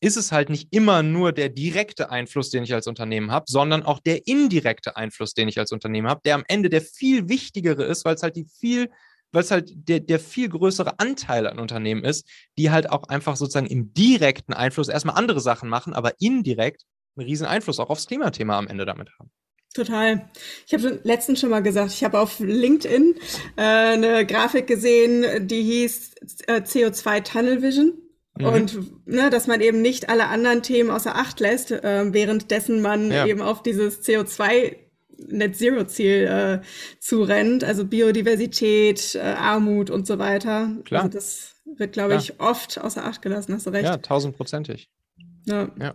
ist 0.00 0.16
es 0.16 0.32
halt 0.32 0.48
nicht 0.48 0.68
immer 0.72 1.02
nur 1.02 1.32
der 1.32 1.50
direkte 1.50 2.10
Einfluss, 2.10 2.50
den 2.50 2.64
ich 2.64 2.72
als 2.72 2.86
Unternehmen 2.86 3.30
habe, 3.30 3.44
sondern 3.48 3.82
auch 3.82 4.00
der 4.00 4.26
indirekte 4.26 4.96
Einfluss, 4.96 5.34
den 5.34 5.48
ich 5.48 5.58
als 5.58 5.72
Unternehmen 5.72 6.08
habe, 6.08 6.22
der 6.24 6.36
am 6.36 6.44
Ende 6.48 6.70
der 6.70 6.80
viel 6.80 7.28
wichtigere 7.28 7.84
ist, 7.84 8.04
weil 8.04 8.14
es 8.14 8.22
halt 8.22 8.36
die 8.36 8.46
viel 8.46 8.90
weil 9.32 9.42
es 9.42 9.50
halt 9.50 9.70
der, 9.88 10.00
der 10.00 10.18
viel 10.20 10.48
größere 10.48 10.98
Anteil 10.98 11.46
an 11.46 11.58
Unternehmen 11.58 12.04
ist, 12.04 12.26
die 12.58 12.70
halt 12.70 12.90
auch 12.90 13.04
einfach 13.04 13.36
sozusagen 13.36 13.66
im 13.66 13.92
direkten 13.94 14.52
Einfluss 14.52 14.88
erstmal 14.88 15.16
andere 15.16 15.40
Sachen 15.40 15.68
machen, 15.68 15.92
aber 15.92 16.20
indirekt 16.20 16.84
einen 17.16 17.26
riesen 17.26 17.46
Einfluss 17.46 17.80
auch 17.80 17.90
aufs 17.90 18.06
Klimathema 18.06 18.58
am 18.58 18.68
Ende 18.68 18.86
damit 18.86 19.10
haben. 19.18 19.30
Total. 19.72 20.28
Ich 20.66 20.74
habe 20.74 21.00
letztens 21.04 21.38
schon 21.38 21.50
mal 21.50 21.62
gesagt, 21.62 21.92
ich 21.92 22.02
habe 22.02 22.18
auf 22.18 22.40
LinkedIn 22.40 23.14
äh, 23.56 23.62
eine 23.62 24.26
Grafik 24.26 24.66
gesehen, 24.66 25.46
die 25.46 25.62
hieß 25.62 26.14
äh, 26.48 26.54
CO2 26.54 27.22
Tunnel 27.22 27.62
Vision. 27.62 27.92
Mhm. 28.36 28.46
Und 28.46 29.06
ne, 29.06 29.30
dass 29.30 29.46
man 29.46 29.60
eben 29.60 29.80
nicht 29.80 30.08
alle 30.08 30.26
anderen 30.26 30.62
Themen 30.62 30.90
außer 30.90 31.14
Acht 31.14 31.38
lässt, 31.38 31.70
äh, 31.70 32.12
währenddessen 32.12 32.82
man 32.82 33.12
ja. 33.12 33.26
eben 33.26 33.42
auf 33.42 33.62
dieses 33.62 34.02
CO2 34.02 34.76
Net 35.30 35.56
Zero 35.56 35.84
Ziel 35.86 36.24
äh, 36.24 36.60
zurennt, 36.98 37.64
also 37.64 37.84
Biodiversität, 37.84 39.14
äh, 39.14 39.20
Armut 39.20 39.90
und 39.90 40.06
so 40.06 40.18
weiter. 40.18 40.70
Klar. 40.84 41.04
Also 41.04 41.18
das 41.18 41.54
wird, 41.76 41.92
glaube 41.92 42.16
ich, 42.16 42.40
oft 42.40 42.80
außer 42.80 43.04
Acht 43.04 43.22
gelassen, 43.22 43.54
hast 43.54 43.66
du 43.66 43.70
recht. 43.70 43.84
Ja, 43.84 43.96
tausendprozentig. 43.96 44.88
Ja. 45.46 45.70
ja. 45.78 45.94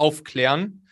aufklären. 0.00 0.86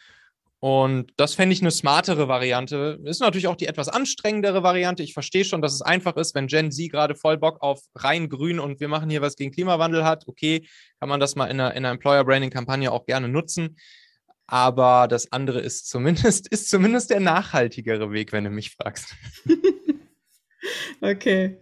Und 0.61 1.13
das 1.17 1.35
fände 1.35 1.53
ich 1.53 1.61
eine 1.61 1.71
smartere 1.71 2.27
Variante. 2.27 2.99
Ist 3.05 3.21
natürlich 3.21 3.47
auch 3.47 3.55
die 3.55 3.67
etwas 3.69 3.89
anstrengendere 3.89 4.65
Variante. 4.65 5.05
Ich 5.05 5.15
verstehe 5.15 5.45
schon, 5.45 5.63
dass 5.63 5.73
es 5.73 5.83
einfach 5.83 6.17
ist, 6.17 6.35
wenn 6.35 6.49
Gen 6.49 6.73
Z 6.73 6.91
gerade 6.91 7.15
voll 7.15 7.39
Bock 7.39 7.63
auf 7.63 7.81
rein 7.95 8.29
grün 8.29 8.59
und 8.59 8.81
wir 8.81 8.89
machen 8.89 9.09
hier 9.09 9.23
was 9.23 9.37
gegen 9.37 9.53
Klimawandel 9.53 10.05
hat. 10.05 10.27
Okay, 10.27 10.67
kann 10.99 11.09
man 11.09 11.21
das 11.21 11.37
mal 11.37 11.47
in 11.47 11.61
einer, 11.61 11.75
in 11.75 11.85
einer 11.85 11.93
Employer 11.93 12.25
Branding 12.25 12.51
Kampagne 12.51 12.91
auch 12.91 13.07
gerne 13.07 13.29
nutzen. 13.29 13.77
Aber 14.49 15.07
das 15.07 15.31
andere 15.31 15.61
ist 15.61 15.89
zumindest, 15.89 16.49
ist 16.53 16.69
zumindest 16.71 17.11
der 17.11 17.21
nachhaltigere 17.21 18.11
Weg, 18.11 18.33
wenn 18.33 18.45
du 18.45 18.51
mich 18.51 18.73
fragst. 18.73 19.15
okay. 21.01 21.61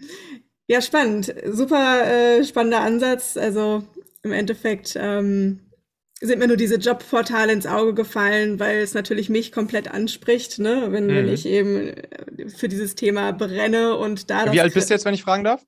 Ja, 0.68 0.80
spannend. 0.80 1.34
Super 1.44 2.38
äh, 2.38 2.44
spannender 2.44 2.80
Ansatz. 2.80 3.36
Also 3.36 3.84
im 4.22 4.32
Endeffekt 4.32 4.96
ähm, 4.98 5.65
sind 6.20 6.38
mir 6.38 6.48
nur 6.48 6.56
diese 6.56 6.76
Jobportale 6.76 7.52
ins 7.52 7.66
Auge 7.66 7.94
gefallen, 7.94 8.58
weil 8.58 8.78
es 8.78 8.94
natürlich 8.94 9.28
mich 9.28 9.52
komplett 9.52 9.88
anspricht, 9.88 10.58
ne? 10.58 10.88
wenn, 10.90 11.06
mhm. 11.06 11.14
wenn 11.14 11.28
ich 11.28 11.46
eben 11.46 11.88
äh, 11.88 12.48
für 12.48 12.68
dieses 12.68 12.94
Thema 12.94 13.32
brenne 13.32 13.96
und 13.96 14.30
da. 14.30 14.50
Wie 14.52 14.60
alt 14.60 14.74
bist 14.74 14.88
du 14.88 14.94
jetzt, 14.94 15.04
wenn 15.04 15.14
ich 15.14 15.22
fragen 15.22 15.44
darf? 15.44 15.62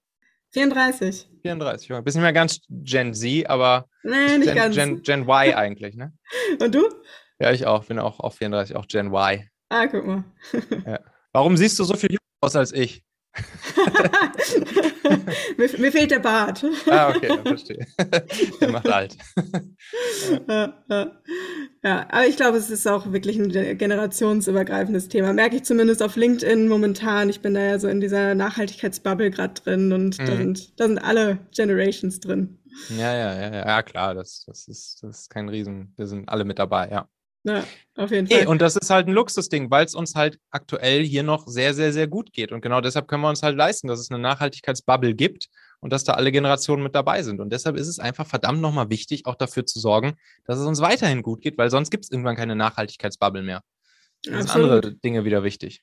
34. 0.52 1.28
34, 1.42 1.88
ja. 1.88 2.00
Bist 2.00 2.16
nicht 2.16 2.22
mehr 2.22 2.32
ganz 2.32 2.60
Gen 2.68 3.12
Z, 3.12 3.46
aber 3.48 3.86
nee, 4.02 4.38
nicht 4.38 4.46
Gen, 4.46 4.54
ganz. 4.54 4.74
Gen, 4.74 5.02
Gen 5.02 5.28
Y 5.28 5.54
eigentlich, 5.54 5.94
ne? 5.94 6.12
Und 6.60 6.74
du? 6.74 6.88
Ja, 7.38 7.52
ich 7.52 7.66
auch. 7.66 7.84
Bin 7.84 7.98
auch 7.98 8.18
auf 8.20 8.36
34, 8.36 8.74
auch 8.76 8.86
Gen 8.86 9.08
Y. 9.08 9.48
Ah, 9.68 9.86
guck 9.86 10.06
mal. 10.06 10.24
ja. 10.86 11.00
Warum 11.32 11.56
siehst 11.56 11.78
du 11.78 11.84
so 11.84 11.94
viel 11.94 12.10
jünger 12.10 12.20
aus 12.40 12.56
als 12.56 12.72
ich? 12.72 13.04
mir, 15.56 15.68
mir, 15.78 15.92
fehlt 15.92 16.10
der 16.10 16.18
Bart. 16.18 16.64
ah, 16.90 17.10
okay, 17.10 17.38
verstehe. 17.44 17.86
der 18.60 18.70
macht 18.70 18.88
alt. 18.88 19.16
ja, 20.48 20.74
ja. 20.88 21.12
ja, 21.84 22.06
aber 22.10 22.26
ich 22.26 22.36
glaube, 22.36 22.58
es 22.58 22.70
ist 22.70 22.88
auch 22.88 23.12
wirklich 23.12 23.38
ein 23.38 23.78
generationsübergreifendes 23.78 25.08
Thema. 25.08 25.32
Merke 25.32 25.56
ich 25.56 25.64
zumindest 25.64 26.02
auf 26.02 26.16
LinkedIn 26.16 26.68
momentan. 26.68 27.28
Ich 27.28 27.40
bin 27.40 27.54
da 27.54 27.60
ja 27.60 27.78
so 27.78 27.88
in 27.88 28.00
dieser 28.00 28.34
Nachhaltigkeitsbubble 28.34 29.30
gerade 29.30 29.54
drin 29.54 29.92
und 29.92 30.18
mhm. 30.18 30.26
da, 30.26 30.36
sind, 30.36 30.80
da 30.80 30.86
sind 30.86 30.98
alle 30.98 31.38
Generations 31.54 32.20
drin. 32.20 32.58
Ja, 32.90 33.14
ja, 33.14 33.34
ja, 33.34 33.66
ja, 33.66 33.82
klar, 33.82 34.14
das, 34.14 34.44
das, 34.46 34.68
ist, 34.68 35.02
das 35.02 35.20
ist 35.20 35.30
kein 35.30 35.48
Riesen. 35.48 35.94
Wir 35.96 36.06
sind 36.06 36.28
alle 36.28 36.44
mit 36.44 36.58
dabei, 36.58 36.88
ja. 36.90 37.08
Ja, 37.44 37.64
auf 37.94 38.10
jeden 38.10 38.26
Fall. 38.26 38.38
Hey, 38.38 38.46
und 38.46 38.60
das 38.60 38.76
ist 38.76 38.90
halt 38.90 39.06
ein 39.06 39.12
Luxusding, 39.12 39.70
weil 39.70 39.84
es 39.84 39.94
uns 39.94 40.14
halt 40.14 40.38
aktuell 40.50 41.02
hier 41.04 41.22
noch 41.22 41.46
sehr, 41.46 41.72
sehr, 41.72 41.92
sehr 41.92 42.06
gut 42.06 42.32
geht. 42.32 42.52
Und 42.52 42.60
genau 42.60 42.80
deshalb 42.80 43.08
können 43.08 43.22
wir 43.22 43.28
uns 43.28 43.42
halt 43.42 43.56
leisten, 43.56 43.88
dass 43.88 44.00
es 44.00 44.10
eine 44.10 44.18
Nachhaltigkeitsbubble 44.18 45.14
gibt 45.14 45.48
und 45.80 45.92
dass 45.92 46.04
da 46.04 46.14
alle 46.14 46.32
Generationen 46.32 46.82
mit 46.82 46.94
dabei 46.94 47.22
sind. 47.22 47.40
Und 47.40 47.50
deshalb 47.52 47.76
ist 47.76 47.88
es 47.88 47.98
einfach 47.98 48.26
verdammt 48.26 48.60
nochmal 48.60 48.90
wichtig, 48.90 49.26
auch 49.26 49.36
dafür 49.36 49.64
zu 49.64 49.78
sorgen, 49.78 50.16
dass 50.44 50.58
es 50.58 50.66
uns 50.66 50.80
weiterhin 50.80 51.22
gut 51.22 51.40
geht, 51.40 51.56
weil 51.58 51.70
sonst 51.70 51.90
gibt 51.90 52.04
es 52.04 52.10
irgendwann 52.10 52.36
keine 52.36 52.56
Nachhaltigkeitsbubble 52.56 53.42
mehr. 53.42 53.62
Da 54.24 54.38
sind 54.38 54.54
andere 54.54 54.94
Dinge 54.94 55.24
wieder 55.24 55.44
wichtig. 55.44 55.82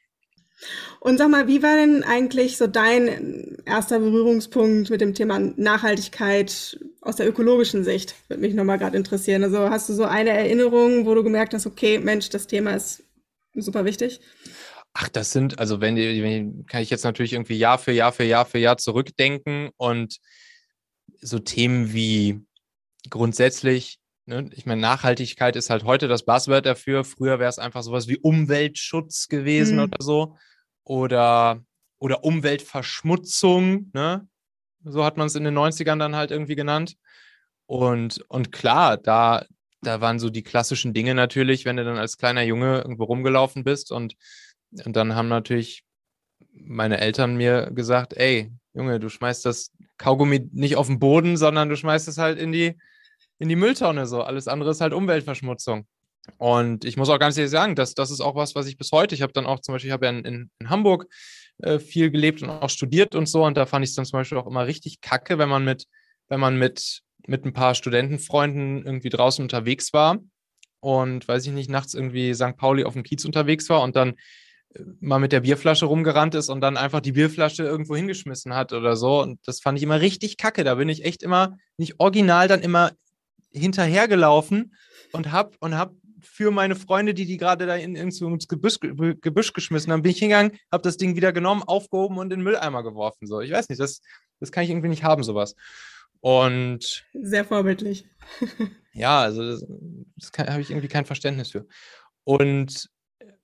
Und 1.00 1.18
sag 1.18 1.30
mal, 1.30 1.48
wie 1.48 1.62
war 1.62 1.76
denn 1.76 2.04
eigentlich 2.04 2.58
so 2.58 2.68
dein 2.68 3.58
erster 3.66 4.00
Berührungspunkt 4.00 4.90
mit 4.90 5.02
dem 5.02 5.14
Thema 5.14 5.40
Nachhaltigkeit 5.40 6.80
aus 7.02 7.18
der 7.18 7.28
ökologischen 7.28 7.84
Sicht? 7.84 8.16
Würde 8.28 8.42
mich 8.42 8.54
nochmal 8.54 8.78
gerade 8.78 8.98
interessieren. 8.98 9.44
Also 9.44 9.70
hast 9.70 9.90
du 9.90 9.94
so 9.94 10.06
eine 10.06 10.32
Erinnerung, 10.32 11.06
wo 11.06 11.14
du 11.14 11.24
gemerkt 11.24 11.54
hast, 11.54 11.66
okay, 11.66 12.00
Mensch, 12.00 12.30
das 12.30 12.48
Thema 12.48 12.72
ist 12.72 13.04
super 13.54 13.86
wichtig? 13.86 14.20
Ach, 14.94 15.10
das 15.10 15.32
sind, 15.32 15.60
also 15.60 15.82
wenn, 15.82 15.98
wenn 15.98 16.66
kann 16.68 16.82
ich 16.82 16.90
jetzt 16.90 17.04
natürlich 17.04 17.34
irgendwie 17.34 17.58
Jahr 17.58 17.78
für 17.78 17.92
Jahr 17.92 18.14
für 18.14 18.24
Jahr 18.24 18.46
für 18.46 18.60
Jahr 18.60 18.78
zurückdenken 18.78 19.70
und 19.76 20.20
so 21.22 21.40
Themen 21.40 21.94
wie 21.94 22.40
grundsätzlich 23.10 24.00
Ne? 24.26 24.50
Ich 24.54 24.66
meine, 24.66 24.82
Nachhaltigkeit 24.82 25.56
ist 25.56 25.70
halt 25.70 25.84
heute 25.84 26.08
das 26.08 26.24
Buzzword 26.24 26.66
dafür. 26.66 27.04
Früher 27.04 27.40
wäre 27.40 27.50
es 27.50 27.60
einfach 27.60 27.84
sowas 27.84 28.08
wie 28.08 28.18
Umweltschutz 28.18 29.28
gewesen 29.28 29.78
mhm. 29.78 29.84
oder 29.84 29.98
so. 30.00 30.38
Oder, 30.84 31.64
oder 32.00 32.24
Umweltverschmutzung. 32.24 33.92
Ne? 33.94 34.28
So 34.84 35.04
hat 35.04 35.18
man 35.18 35.28
es 35.28 35.36
in 35.36 35.44
den 35.44 35.58
90ern 35.58 36.00
dann 36.00 36.16
halt 36.16 36.32
irgendwie 36.32 36.56
genannt. 36.56 36.98
Und, 37.68 38.24
und 38.28 38.52
klar, 38.52 38.98
da, 38.98 39.46
da 39.82 40.02
waren 40.02 40.20
so 40.20 40.30
die 40.30 40.44
klassischen 40.44 40.94
Dinge 40.94 41.16
natürlich, 41.16 41.66
wenn 41.66 41.78
du 41.78 41.84
dann 41.84 41.98
als 41.98 42.18
kleiner 42.18 42.44
Junge 42.44 42.78
irgendwo 42.78 43.06
rumgelaufen 43.06 43.64
bist. 43.64 43.92
Und, 43.92 44.16
und 44.86 44.96
dann 44.96 45.16
haben 45.16 45.30
natürlich 45.30 45.84
meine 46.52 47.00
Eltern 47.00 47.36
mir 47.36 47.72
gesagt, 47.72 48.14
ey, 48.14 48.52
Junge, 48.74 49.00
du 49.00 49.10
schmeißt 49.10 49.46
das 49.46 49.72
Kaugummi 49.98 50.50
nicht 50.52 50.76
auf 50.76 50.88
den 50.88 51.00
Boden, 51.00 51.38
sondern 51.38 51.70
du 51.70 51.78
schmeißt 51.78 52.08
es 52.08 52.18
halt 52.18 52.38
in 52.38 52.52
die, 52.52 52.76
in 53.40 53.50
die 53.50 53.56
Mülltonne 53.56 54.06
so. 54.06 54.22
Alles 54.22 54.48
andere 54.48 54.72
ist 54.72 54.82
halt 54.82 54.94
Umweltverschmutzung. 54.94 55.88
Und 56.38 56.86
ich 56.86 56.98
muss 56.98 57.10
auch 57.10 57.20
ganz 57.20 57.38
ehrlich 57.38 57.52
sagen, 57.52 57.76
dass 57.76 57.94
das 57.94 58.12
ist 58.12 58.22
auch 58.22 58.36
was, 58.36 58.56
was 58.56 58.68
ich 58.68 58.78
bis 58.78 58.92
heute, 58.92 59.16
ich 59.16 59.22
habe 59.22 59.34
dann 59.34 59.46
auch 59.46 59.60
zum 59.60 59.74
Beispiel, 59.74 59.90
ich 59.90 59.94
habe 59.94 60.06
ja 60.06 60.12
in, 60.12 60.26
in, 60.26 60.50
in 60.60 60.70
Hamburg 60.70 61.08
äh, 61.60 61.80
viel 61.80 62.10
gelebt 62.12 62.42
und 62.42 62.50
auch 62.50 62.70
studiert 62.70 63.16
und 63.16 63.28
so. 63.28 63.46
Und 63.46 63.58
da 63.58 63.66
fand 63.66 63.84
ich 63.84 63.92
es 63.92 63.96
dann 63.96 64.06
zum 64.06 64.20
Beispiel 64.20 64.38
auch 64.38 64.48
immer 64.48 64.66
richtig 64.68 65.02
kacke, 65.02 65.38
wenn 65.38 65.50
man 65.50 65.64
mit, 65.64 65.86
wenn 66.28 66.40
man 66.40 66.58
mit, 66.58 67.02
mit 67.28 67.46
ein 67.46 67.54
paar 67.54 67.76
Studentenfreunden 67.76 68.86
irgendwie 68.86 69.10
draußen 69.10 69.44
unterwegs 69.44 69.94
war 69.94 70.20
und 70.80 71.28
weiß 71.28 71.48
ich 71.48 71.54
nicht, 71.54 71.70
nachts 71.70 71.94
irgendwie 71.94 72.34
St. 72.34 72.58
Pauli 72.58 72.84
auf 72.84 72.94
dem 72.94 73.04
Kiez 73.04 73.26
unterwegs 73.26 73.70
war 73.70 73.82
und 73.82 73.96
dann 73.96 74.16
äh, 74.74 74.82
mal 75.00 75.20
mit 75.20 75.32
der 75.32 75.42
Bierflasche 75.42 75.86
rumgerannt 75.86 76.36
ist 76.36 76.50
und 76.50 76.62
dann 76.62 76.78
einfach 76.78 77.02
die 77.02 77.14
Bierflasche 77.14 77.64
irgendwo 77.64 77.96
hingeschmissen 77.96 78.54
hat 78.54 78.74
oder 78.74 78.96
so. 78.96 79.22
Und 79.22 79.40
das 79.48 79.62
fand 79.62 79.78
ich 79.78 79.84
immer 79.84 80.02
richtig 80.02 80.38
kacke. 80.38 80.64
Da 80.64 80.76
bin 80.76 80.90
ich 80.90 81.06
echt 81.06 81.24
immer, 81.24 81.58
nicht 81.78 82.00
original, 82.00 82.48
dann 82.48 82.62
immer 82.62 82.92
hinterhergelaufen 83.56 84.76
und 85.12 85.32
hab 85.32 85.56
und 85.60 85.78
hab 85.78 85.94
für 86.20 86.52
meine 86.52 86.76
Freunde, 86.76 87.14
die 87.14 87.26
die 87.26 87.38
gerade 87.38 87.66
da 87.66 87.76
in, 87.76 87.96
ins, 87.96 88.20
ins 88.20 88.48
Gebüsch, 88.48 88.80
Gebüsch, 88.80 89.54
geschmissen 89.54 89.94
haben, 89.94 90.02
bin 90.02 90.12
ich 90.12 90.20
hingegangen, 90.20 90.58
habe 90.72 90.84
das 90.84 90.98
Ding 90.98 91.16
wieder 91.16 91.32
genommen, 91.32 91.64
aufgehoben 91.64 92.18
und 92.18 92.32
in 92.34 92.40
den 92.40 92.44
Mülleimer 92.44 92.84
geworfen. 92.84 93.28
So, 93.28 93.42
ich 93.42 93.52
weiß 93.52 93.70
nicht, 93.70 93.80
das, 93.80 94.02
das 94.40 94.52
kann 94.52 94.64
ich 94.64 94.70
irgendwie 94.70 94.90
nicht 94.90 95.04
haben, 95.04 95.24
sowas. 95.24 95.56
Und 96.20 97.06
sehr 97.14 97.46
vorbildlich. 97.46 98.08
ja, 98.94 99.22
also 99.22 99.44
das, 99.48 99.66
das 100.18 100.32
habe 100.48 100.62
ich 100.62 100.72
irgendwie 100.72 100.88
kein 100.88 101.06
Verständnis 101.06 101.52
für. 101.52 101.68
Und 102.24 102.90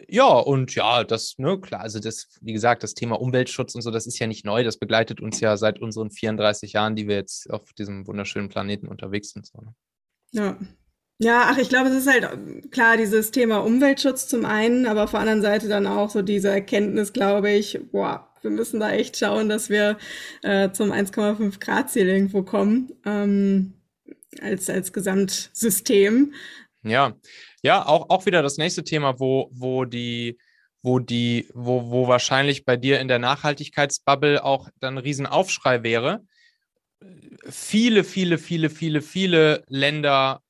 ja, 0.07 0.27
und 0.27 0.73
ja, 0.73 1.03
das, 1.03 1.35
ne, 1.37 1.59
klar, 1.59 1.81
also 1.81 1.99
das, 1.99 2.27
wie 2.41 2.53
gesagt, 2.53 2.83
das 2.83 2.95
Thema 2.95 3.21
Umweltschutz 3.21 3.75
und 3.75 3.81
so, 3.81 3.91
das 3.91 4.07
ist 4.07 4.17
ja 4.19 4.27
nicht 4.27 4.45
neu, 4.45 4.63
das 4.63 4.77
begleitet 4.77 5.21
uns 5.21 5.39
ja 5.39 5.55
seit 5.57 5.79
unseren 5.79 6.09
34 6.09 6.73
Jahren, 6.73 6.95
die 6.95 7.07
wir 7.07 7.15
jetzt 7.15 7.49
auf 7.51 7.71
diesem 7.73 8.07
wunderschönen 8.07 8.49
Planeten 8.49 8.87
unterwegs 8.87 9.29
sind. 9.29 9.45
So, 9.45 9.61
ne? 9.61 9.75
Ja. 10.31 10.57
Ja, 11.23 11.49
ach, 11.51 11.57
ich 11.59 11.69
glaube, 11.69 11.89
es 11.89 11.97
ist 11.97 12.07
halt 12.07 12.71
klar 12.71 12.97
dieses 12.97 13.29
Thema 13.29 13.59
Umweltschutz 13.59 14.27
zum 14.27 14.43
einen, 14.43 14.87
aber 14.87 15.03
auf 15.03 15.11
der 15.11 15.19
anderen 15.19 15.43
Seite 15.43 15.67
dann 15.67 15.85
auch 15.85 16.09
so 16.09 16.23
diese 16.23 16.49
Erkenntnis, 16.49 17.13
glaube 17.13 17.51
ich, 17.51 17.79
boah, 17.91 18.27
wir 18.41 18.49
müssen 18.49 18.79
da 18.79 18.89
echt 18.89 19.17
schauen, 19.17 19.47
dass 19.47 19.69
wir 19.69 19.99
äh, 20.41 20.71
zum 20.71 20.91
1,5 20.91 21.59
Grad 21.59 21.91
Ziel 21.91 22.07
irgendwo 22.07 22.41
kommen 22.41 22.91
ähm, 23.05 23.73
als 24.41 24.67
als 24.67 24.93
Gesamtsystem. 24.93 26.33
Ja, 26.83 27.13
ja, 27.61 27.85
auch 27.85 28.09
auch 28.09 28.25
wieder 28.25 28.41
das 28.41 28.57
nächste 28.57 28.83
Thema, 28.83 29.19
wo 29.19 29.49
wo 29.51 29.85
die 29.85 30.39
wo 30.81 30.97
die 30.97 31.47
wo 31.53 31.91
wo 31.91 32.07
wahrscheinlich 32.07 32.65
bei 32.65 32.77
dir 32.77 32.99
in 32.99 33.07
der 33.07 33.19
Nachhaltigkeitsbubble 33.19 34.43
auch 34.43 34.69
dann 34.79 34.95
ein 34.95 35.03
Riesenaufschrei 35.03 35.83
wäre 35.83 36.25
viele, 37.49 38.03
viele, 38.03 38.37
viele, 38.37 38.69
viele, 38.69 39.01
viele 39.01 39.63
Länder, 39.67 40.41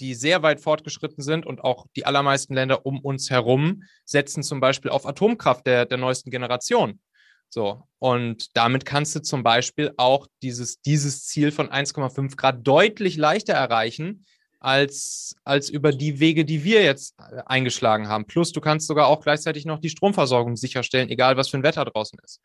die 0.00 0.14
sehr 0.14 0.42
weit 0.42 0.60
fortgeschritten 0.60 1.22
sind 1.22 1.46
und 1.46 1.62
auch 1.62 1.86
die 1.96 2.06
allermeisten 2.06 2.54
Länder 2.54 2.84
um 2.84 3.00
uns 3.00 3.30
herum 3.30 3.84
setzen 4.04 4.42
zum 4.42 4.60
Beispiel 4.60 4.90
auf 4.90 5.06
Atomkraft 5.06 5.66
der, 5.66 5.86
der 5.86 5.98
neuesten 5.98 6.30
Generation. 6.30 7.00
So, 7.48 7.84
und 8.00 8.56
damit 8.56 8.84
kannst 8.84 9.14
du 9.14 9.22
zum 9.22 9.44
Beispiel 9.44 9.92
auch 9.96 10.26
dieses, 10.42 10.80
dieses 10.80 11.26
Ziel 11.26 11.52
von 11.52 11.68
1,5 11.68 12.36
Grad 12.36 12.66
deutlich 12.66 13.16
leichter 13.16 13.52
erreichen, 13.52 14.24
als, 14.64 15.36
als 15.44 15.68
über 15.68 15.92
die 15.92 16.20
Wege, 16.20 16.44
die 16.44 16.64
wir 16.64 16.82
jetzt 16.82 17.14
äh, 17.18 17.42
eingeschlagen 17.44 18.08
haben. 18.08 18.26
Plus, 18.26 18.50
du 18.50 18.62
kannst 18.62 18.86
sogar 18.86 19.08
auch 19.08 19.20
gleichzeitig 19.20 19.66
noch 19.66 19.78
die 19.78 19.90
Stromversorgung 19.90 20.56
sicherstellen, 20.56 21.10
egal 21.10 21.36
was 21.36 21.50
für 21.50 21.58
ein 21.58 21.62
Wetter 21.62 21.84
draußen 21.84 22.18
ist. 22.24 22.40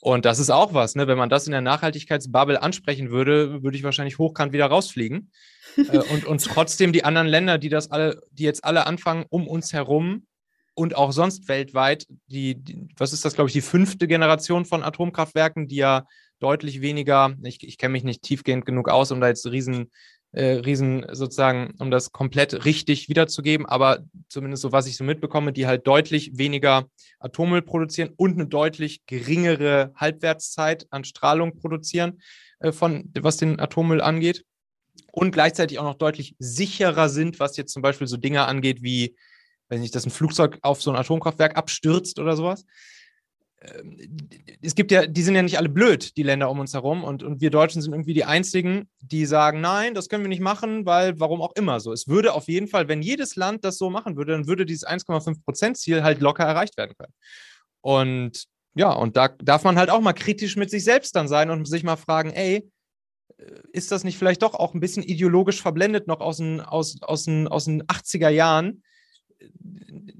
Und 0.00 0.24
das 0.24 0.38
ist 0.38 0.50
auch 0.50 0.72
was, 0.72 0.94
ne? 0.94 1.06
Wenn 1.06 1.18
man 1.18 1.28
das 1.28 1.46
in 1.46 1.52
der 1.52 1.60
Nachhaltigkeitsbubble 1.60 2.62
ansprechen 2.62 3.10
würde, 3.10 3.62
würde 3.62 3.76
ich 3.76 3.82
wahrscheinlich 3.82 4.18
hochkant 4.18 4.52
wieder 4.52 4.66
rausfliegen. 4.66 5.30
äh, 5.76 5.98
und, 6.12 6.24
und 6.24 6.42
trotzdem 6.42 6.92
die 6.92 7.04
anderen 7.04 7.26
Länder, 7.26 7.58
die 7.58 7.68
das 7.68 7.90
alle, 7.90 8.20
die 8.32 8.44
jetzt 8.44 8.64
alle 8.64 8.86
anfangen, 8.86 9.26
um 9.28 9.46
uns 9.46 9.72
herum 9.74 10.26
und 10.74 10.96
auch 10.96 11.12
sonst 11.12 11.48
weltweit, 11.48 12.06
die, 12.28 12.54
die 12.54 12.88
was 12.96 13.12
ist 13.12 13.24
das, 13.24 13.34
glaube 13.34 13.48
ich, 13.48 13.52
die 13.52 13.60
fünfte 13.60 14.08
Generation 14.08 14.64
von 14.64 14.82
Atomkraftwerken, 14.82 15.68
die 15.68 15.76
ja 15.76 16.06
deutlich 16.38 16.80
weniger, 16.80 17.34
ich, 17.42 17.62
ich 17.66 17.76
kenne 17.76 17.92
mich 17.92 18.04
nicht 18.04 18.22
tiefgehend 18.22 18.64
genug 18.64 18.88
aus, 18.88 19.12
um 19.12 19.20
da 19.20 19.28
jetzt 19.28 19.46
riesen 19.46 19.90
äh, 20.32 20.52
Riesen 20.52 21.06
sozusagen, 21.10 21.74
um 21.78 21.90
das 21.90 22.12
komplett 22.12 22.64
richtig 22.64 23.08
wiederzugeben, 23.08 23.66
aber 23.66 24.04
zumindest 24.28 24.62
so, 24.62 24.72
was 24.72 24.86
ich 24.86 24.96
so 24.96 25.04
mitbekomme, 25.04 25.52
die 25.52 25.66
halt 25.66 25.86
deutlich 25.86 26.38
weniger 26.38 26.88
Atommüll 27.18 27.62
produzieren 27.62 28.10
und 28.16 28.34
eine 28.34 28.46
deutlich 28.46 29.04
geringere 29.06 29.92
Halbwertszeit 29.96 30.86
an 30.90 31.04
Strahlung 31.04 31.56
produzieren, 31.56 32.20
äh, 32.60 32.72
von 32.72 33.10
was 33.18 33.38
den 33.38 33.58
Atommüll 33.58 34.00
angeht. 34.00 34.44
Und 35.12 35.32
gleichzeitig 35.32 35.78
auch 35.80 35.84
noch 35.84 35.98
deutlich 35.98 36.36
sicherer 36.38 37.08
sind, 37.08 37.40
was 37.40 37.56
jetzt 37.56 37.72
zum 37.72 37.82
Beispiel 37.82 38.06
so 38.06 38.16
Dinge 38.16 38.44
angeht, 38.44 38.82
wie, 38.82 39.16
wenn 39.68 39.80
nicht, 39.80 39.94
dass 39.94 40.06
ein 40.06 40.10
Flugzeug 40.10 40.58
auf 40.62 40.80
so 40.80 40.90
ein 40.90 40.96
Atomkraftwerk 40.96 41.56
abstürzt 41.56 42.20
oder 42.20 42.36
sowas. 42.36 42.64
Ähm, 43.60 43.96
es 44.62 44.74
gibt 44.74 44.90
ja, 44.90 45.06
die 45.06 45.22
sind 45.22 45.34
ja 45.34 45.42
nicht 45.42 45.58
alle 45.58 45.68
blöd, 45.68 46.16
die 46.16 46.22
Länder 46.22 46.50
um 46.50 46.60
uns 46.60 46.74
herum. 46.74 47.04
Und, 47.04 47.22
und 47.22 47.40
wir 47.40 47.50
Deutschen 47.50 47.82
sind 47.82 47.92
irgendwie 47.92 48.14
die 48.14 48.24
einzigen, 48.24 48.88
die 49.00 49.26
sagen, 49.26 49.60
nein, 49.60 49.94
das 49.94 50.08
können 50.08 50.24
wir 50.24 50.28
nicht 50.28 50.40
machen, 50.40 50.86
weil 50.86 51.18
warum 51.20 51.42
auch 51.42 51.52
immer 51.56 51.80
so. 51.80 51.92
Es 51.92 52.08
würde 52.08 52.32
auf 52.32 52.48
jeden 52.48 52.68
Fall, 52.68 52.88
wenn 52.88 53.02
jedes 53.02 53.36
Land 53.36 53.64
das 53.64 53.78
so 53.78 53.90
machen 53.90 54.16
würde, 54.16 54.32
dann 54.32 54.46
würde 54.46 54.66
dieses 54.66 54.86
1,5% 54.86 55.74
Ziel 55.74 56.02
halt 56.02 56.20
locker 56.20 56.44
erreicht 56.44 56.76
werden 56.76 56.94
können. 56.96 57.12
Und 57.80 58.44
ja, 58.74 58.92
und 58.92 59.16
da 59.16 59.28
darf 59.28 59.64
man 59.64 59.76
halt 59.76 59.90
auch 59.90 60.00
mal 60.00 60.12
kritisch 60.12 60.56
mit 60.56 60.70
sich 60.70 60.84
selbst 60.84 61.16
dann 61.16 61.28
sein 61.28 61.50
und 61.50 61.66
sich 61.66 61.82
mal 61.82 61.96
fragen, 61.96 62.30
ey, 62.30 62.70
ist 63.72 63.90
das 63.90 64.04
nicht 64.04 64.18
vielleicht 64.18 64.42
doch 64.42 64.54
auch 64.54 64.74
ein 64.74 64.80
bisschen 64.80 65.02
ideologisch 65.02 65.60
verblendet 65.62 66.06
noch 66.06 66.20
aus 66.20 66.36
den, 66.38 66.60
aus, 66.60 67.00
aus 67.02 67.24
den, 67.24 67.48
aus 67.48 67.64
den 67.64 67.82
80er 67.84 68.28
Jahren, 68.28 68.82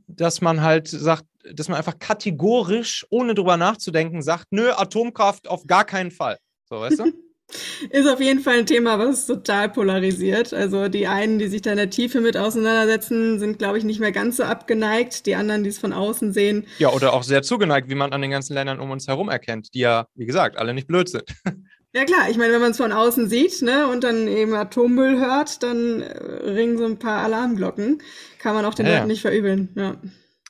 dass 0.06 0.40
man 0.40 0.62
halt 0.62 0.88
sagt, 0.88 1.24
dass 1.54 1.68
man 1.68 1.78
einfach 1.78 1.98
kategorisch, 1.98 3.06
ohne 3.10 3.34
drüber 3.34 3.56
nachzudenken, 3.56 4.22
sagt, 4.22 4.46
nö, 4.50 4.70
Atomkraft 4.72 5.48
auf 5.48 5.66
gar 5.66 5.84
keinen 5.84 6.10
Fall. 6.10 6.38
So, 6.68 6.80
weißt 6.80 7.00
du? 7.00 7.12
Ist 7.90 8.06
auf 8.06 8.20
jeden 8.20 8.40
Fall 8.40 8.60
ein 8.60 8.66
Thema, 8.66 8.98
was 8.98 9.26
total 9.26 9.68
polarisiert. 9.68 10.52
Also 10.52 10.88
die 10.88 11.06
einen, 11.06 11.38
die 11.38 11.48
sich 11.48 11.62
da 11.62 11.72
in 11.72 11.78
der 11.78 11.90
Tiefe 11.90 12.20
mit 12.20 12.36
auseinandersetzen, 12.36 13.38
sind, 13.38 13.58
glaube 13.58 13.78
ich, 13.78 13.84
nicht 13.84 14.00
mehr 14.00 14.12
ganz 14.12 14.36
so 14.36 14.44
abgeneigt. 14.44 15.26
Die 15.26 15.34
anderen, 15.34 15.64
die 15.64 15.70
es 15.70 15.78
von 15.78 15.92
außen 15.92 16.32
sehen. 16.32 16.66
Ja, 16.78 16.90
oder 16.90 17.12
auch 17.12 17.22
sehr 17.22 17.42
zugeneigt, 17.42 17.88
wie 17.90 17.94
man 17.94 18.12
an 18.12 18.22
den 18.22 18.30
ganzen 18.30 18.54
Ländern 18.54 18.80
um 18.80 18.90
uns 18.90 19.08
herum 19.08 19.28
erkennt, 19.28 19.74
die 19.74 19.80
ja, 19.80 20.06
wie 20.14 20.26
gesagt, 20.26 20.58
alle 20.58 20.74
nicht 20.74 20.86
blöd 20.86 21.08
sind. 21.08 21.24
Ja 21.92 22.04
klar, 22.04 22.30
ich 22.30 22.36
meine, 22.36 22.52
wenn 22.52 22.60
man 22.60 22.70
es 22.70 22.76
von 22.76 22.92
außen 22.92 23.28
sieht 23.28 23.62
ne, 23.62 23.88
und 23.88 24.04
dann 24.04 24.28
eben 24.28 24.54
Atommüll 24.54 25.18
hört, 25.18 25.64
dann 25.64 26.02
äh, 26.02 26.48
ringen 26.48 26.78
so 26.78 26.84
ein 26.84 27.00
paar 27.00 27.24
Alarmglocken. 27.24 28.00
Kann 28.38 28.54
man 28.54 28.64
auch 28.64 28.74
den 28.74 28.86
ja, 28.86 28.92
Leuten 28.92 29.02
ja. 29.02 29.06
nicht 29.08 29.22
verübeln. 29.22 29.70
Ja. 29.74 29.96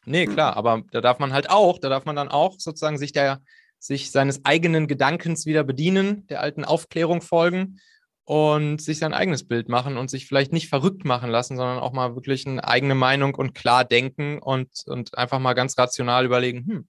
Nee, 0.06 0.26
klar, 0.26 0.56
aber 0.56 0.82
da 0.90 1.00
darf 1.00 1.18
man 1.18 1.32
halt 1.32 1.50
auch, 1.50 1.78
da 1.78 1.88
darf 1.88 2.04
man 2.04 2.16
dann 2.16 2.28
auch 2.28 2.58
sozusagen 2.58 2.98
sich 2.98 3.12
der 3.12 3.40
sich 3.80 4.10
seines 4.10 4.44
eigenen 4.44 4.86
Gedankens 4.86 5.46
wieder 5.46 5.64
bedienen, 5.64 6.26
der 6.26 6.42
alten 6.42 6.64
Aufklärung 6.64 7.22
folgen 7.22 7.80
und 8.24 8.80
sich 8.80 8.98
sein 8.98 9.14
eigenes 9.14 9.48
Bild 9.48 9.68
machen 9.68 9.96
und 9.96 10.10
sich 10.10 10.26
vielleicht 10.26 10.52
nicht 10.52 10.68
verrückt 10.68 11.04
machen 11.04 11.30
lassen, 11.30 11.56
sondern 11.56 11.78
auch 11.78 11.92
mal 11.92 12.14
wirklich 12.14 12.46
eine 12.46 12.62
eigene 12.62 12.94
Meinung 12.94 13.34
und 13.34 13.54
klar 13.54 13.84
denken 13.84 14.38
und, 14.38 14.70
und 14.86 15.16
einfach 15.16 15.38
mal 15.38 15.54
ganz 15.54 15.76
rational 15.78 16.26
überlegen, 16.26 16.66
hm, 16.66 16.88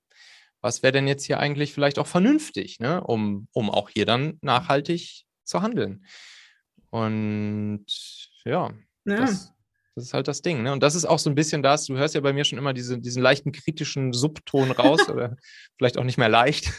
was 0.60 0.84
wäre 0.84 0.92
denn 0.92 1.08
jetzt 1.08 1.24
hier 1.24 1.40
eigentlich 1.40 1.74
vielleicht 1.74 1.98
auch 1.98 2.08
vernünftig, 2.08 2.80
ne? 2.80 3.02
um, 3.02 3.48
um 3.54 3.72
auch 3.72 3.90
hier 3.90 4.06
dann 4.06 4.38
nachhaltig 4.42 5.24
zu 5.46 5.62
handeln. 5.62 6.06
Und 6.90 7.86
ja, 8.44 8.72
ja. 9.06 9.16
Das, 9.16 9.54
das 9.96 10.06
ist 10.06 10.14
halt 10.14 10.28
das 10.28 10.42
Ding. 10.42 10.64
Ne? 10.64 10.72
Und 10.72 10.82
das 10.82 10.96
ist 10.96 11.06
auch 11.06 11.20
so 11.20 11.30
ein 11.30 11.36
bisschen 11.36 11.62
das, 11.62 11.86
du 11.86 11.98
hörst 11.98 12.16
ja 12.16 12.22
bei 12.22 12.34
mir 12.34 12.46
schon 12.46 12.58
immer 12.58 12.74
diese, 12.74 12.98
diesen 12.98 13.22
leichten 13.22 13.52
kritischen 13.52 14.14
Subton 14.14 14.72
raus, 14.72 15.10
oder 15.10 15.36
vielleicht 15.78 15.98
auch 15.98 16.04
nicht 16.04 16.18
mehr 16.18 16.30
leicht. 16.30 16.72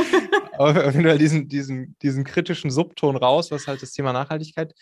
Aber 0.58 0.94
wenn 0.94 1.02
du 1.02 1.18
diesen, 1.18 1.48
diesen, 1.48 1.96
diesen 2.00 2.24
kritischen 2.24 2.70
Subton 2.70 3.16
raus, 3.16 3.50
was 3.50 3.66
halt 3.66 3.82
das 3.82 3.92
Thema 3.92 4.12
Nachhaltigkeit, 4.12 4.72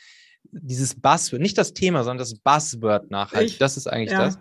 dieses 0.44 1.00
Buzzword, 1.00 1.40
nicht 1.40 1.58
das 1.58 1.72
Thema, 1.72 2.04
sondern 2.04 2.18
das 2.18 2.38
Buzzword 2.38 3.10
Nachhaltigkeit, 3.10 3.60
das 3.60 3.76
ist 3.76 3.86
eigentlich 3.86 4.12
ja, 4.12 4.26
das. 4.26 4.38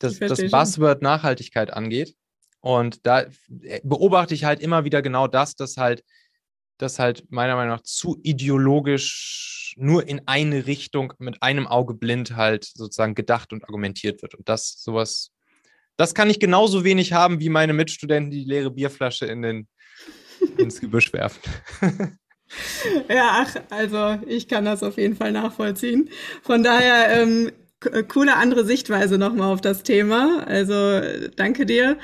Das, 0.00 0.18
das 0.18 0.50
Buzzword 0.50 1.02
Nachhaltigkeit 1.02 1.72
angeht. 1.72 2.14
Und 2.60 3.06
da 3.06 3.22
äh, 3.62 3.80
beobachte 3.82 4.34
ich 4.34 4.44
halt 4.44 4.60
immer 4.60 4.84
wieder 4.84 5.02
genau 5.02 5.26
das, 5.26 5.54
dass 5.54 5.76
halt, 5.76 6.04
dass 6.78 6.98
halt 6.98 7.30
meiner 7.30 7.56
Meinung 7.56 7.76
nach 7.76 7.82
zu 7.82 8.18
ideologisch 8.22 9.74
nur 9.76 10.08
in 10.08 10.22
eine 10.26 10.66
Richtung 10.66 11.12
mit 11.18 11.42
einem 11.42 11.66
Auge 11.66 11.94
blind 11.94 12.36
halt 12.36 12.64
sozusagen 12.64 13.14
gedacht 13.14 13.52
und 13.52 13.64
argumentiert 13.64 14.22
wird. 14.22 14.34
Und 14.34 14.48
das 14.48 14.82
sowas, 14.82 15.30
das 15.96 16.14
kann 16.14 16.30
ich 16.30 16.40
genauso 16.40 16.84
wenig 16.84 17.12
haben 17.12 17.40
wie 17.40 17.48
meine 17.48 17.72
Mitstudenten, 17.72 18.30
die, 18.30 18.44
die 18.44 18.50
leere 18.50 18.70
Bierflasche 18.70 19.26
in 19.26 19.42
den, 19.42 19.68
ins 20.56 20.80
Gebüsch 20.80 21.12
werfen. 21.12 21.40
Ja, 23.10 23.44
ach, 23.44 23.56
also 23.68 24.18
ich 24.26 24.48
kann 24.48 24.64
das 24.64 24.82
auf 24.82 24.96
jeden 24.96 25.16
Fall 25.16 25.32
nachvollziehen. 25.32 26.08
Von 26.42 26.62
daher, 26.62 27.20
ähm, 27.20 27.52
coole 28.08 28.36
andere 28.36 28.64
Sichtweise 28.64 29.18
nochmal 29.18 29.52
auf 29.52 29.60
das 29.60 29.82
Thema. 29.82 30.44
Also 30.46 31.00
danke 31.36 31.66
dir. 31.66 31.98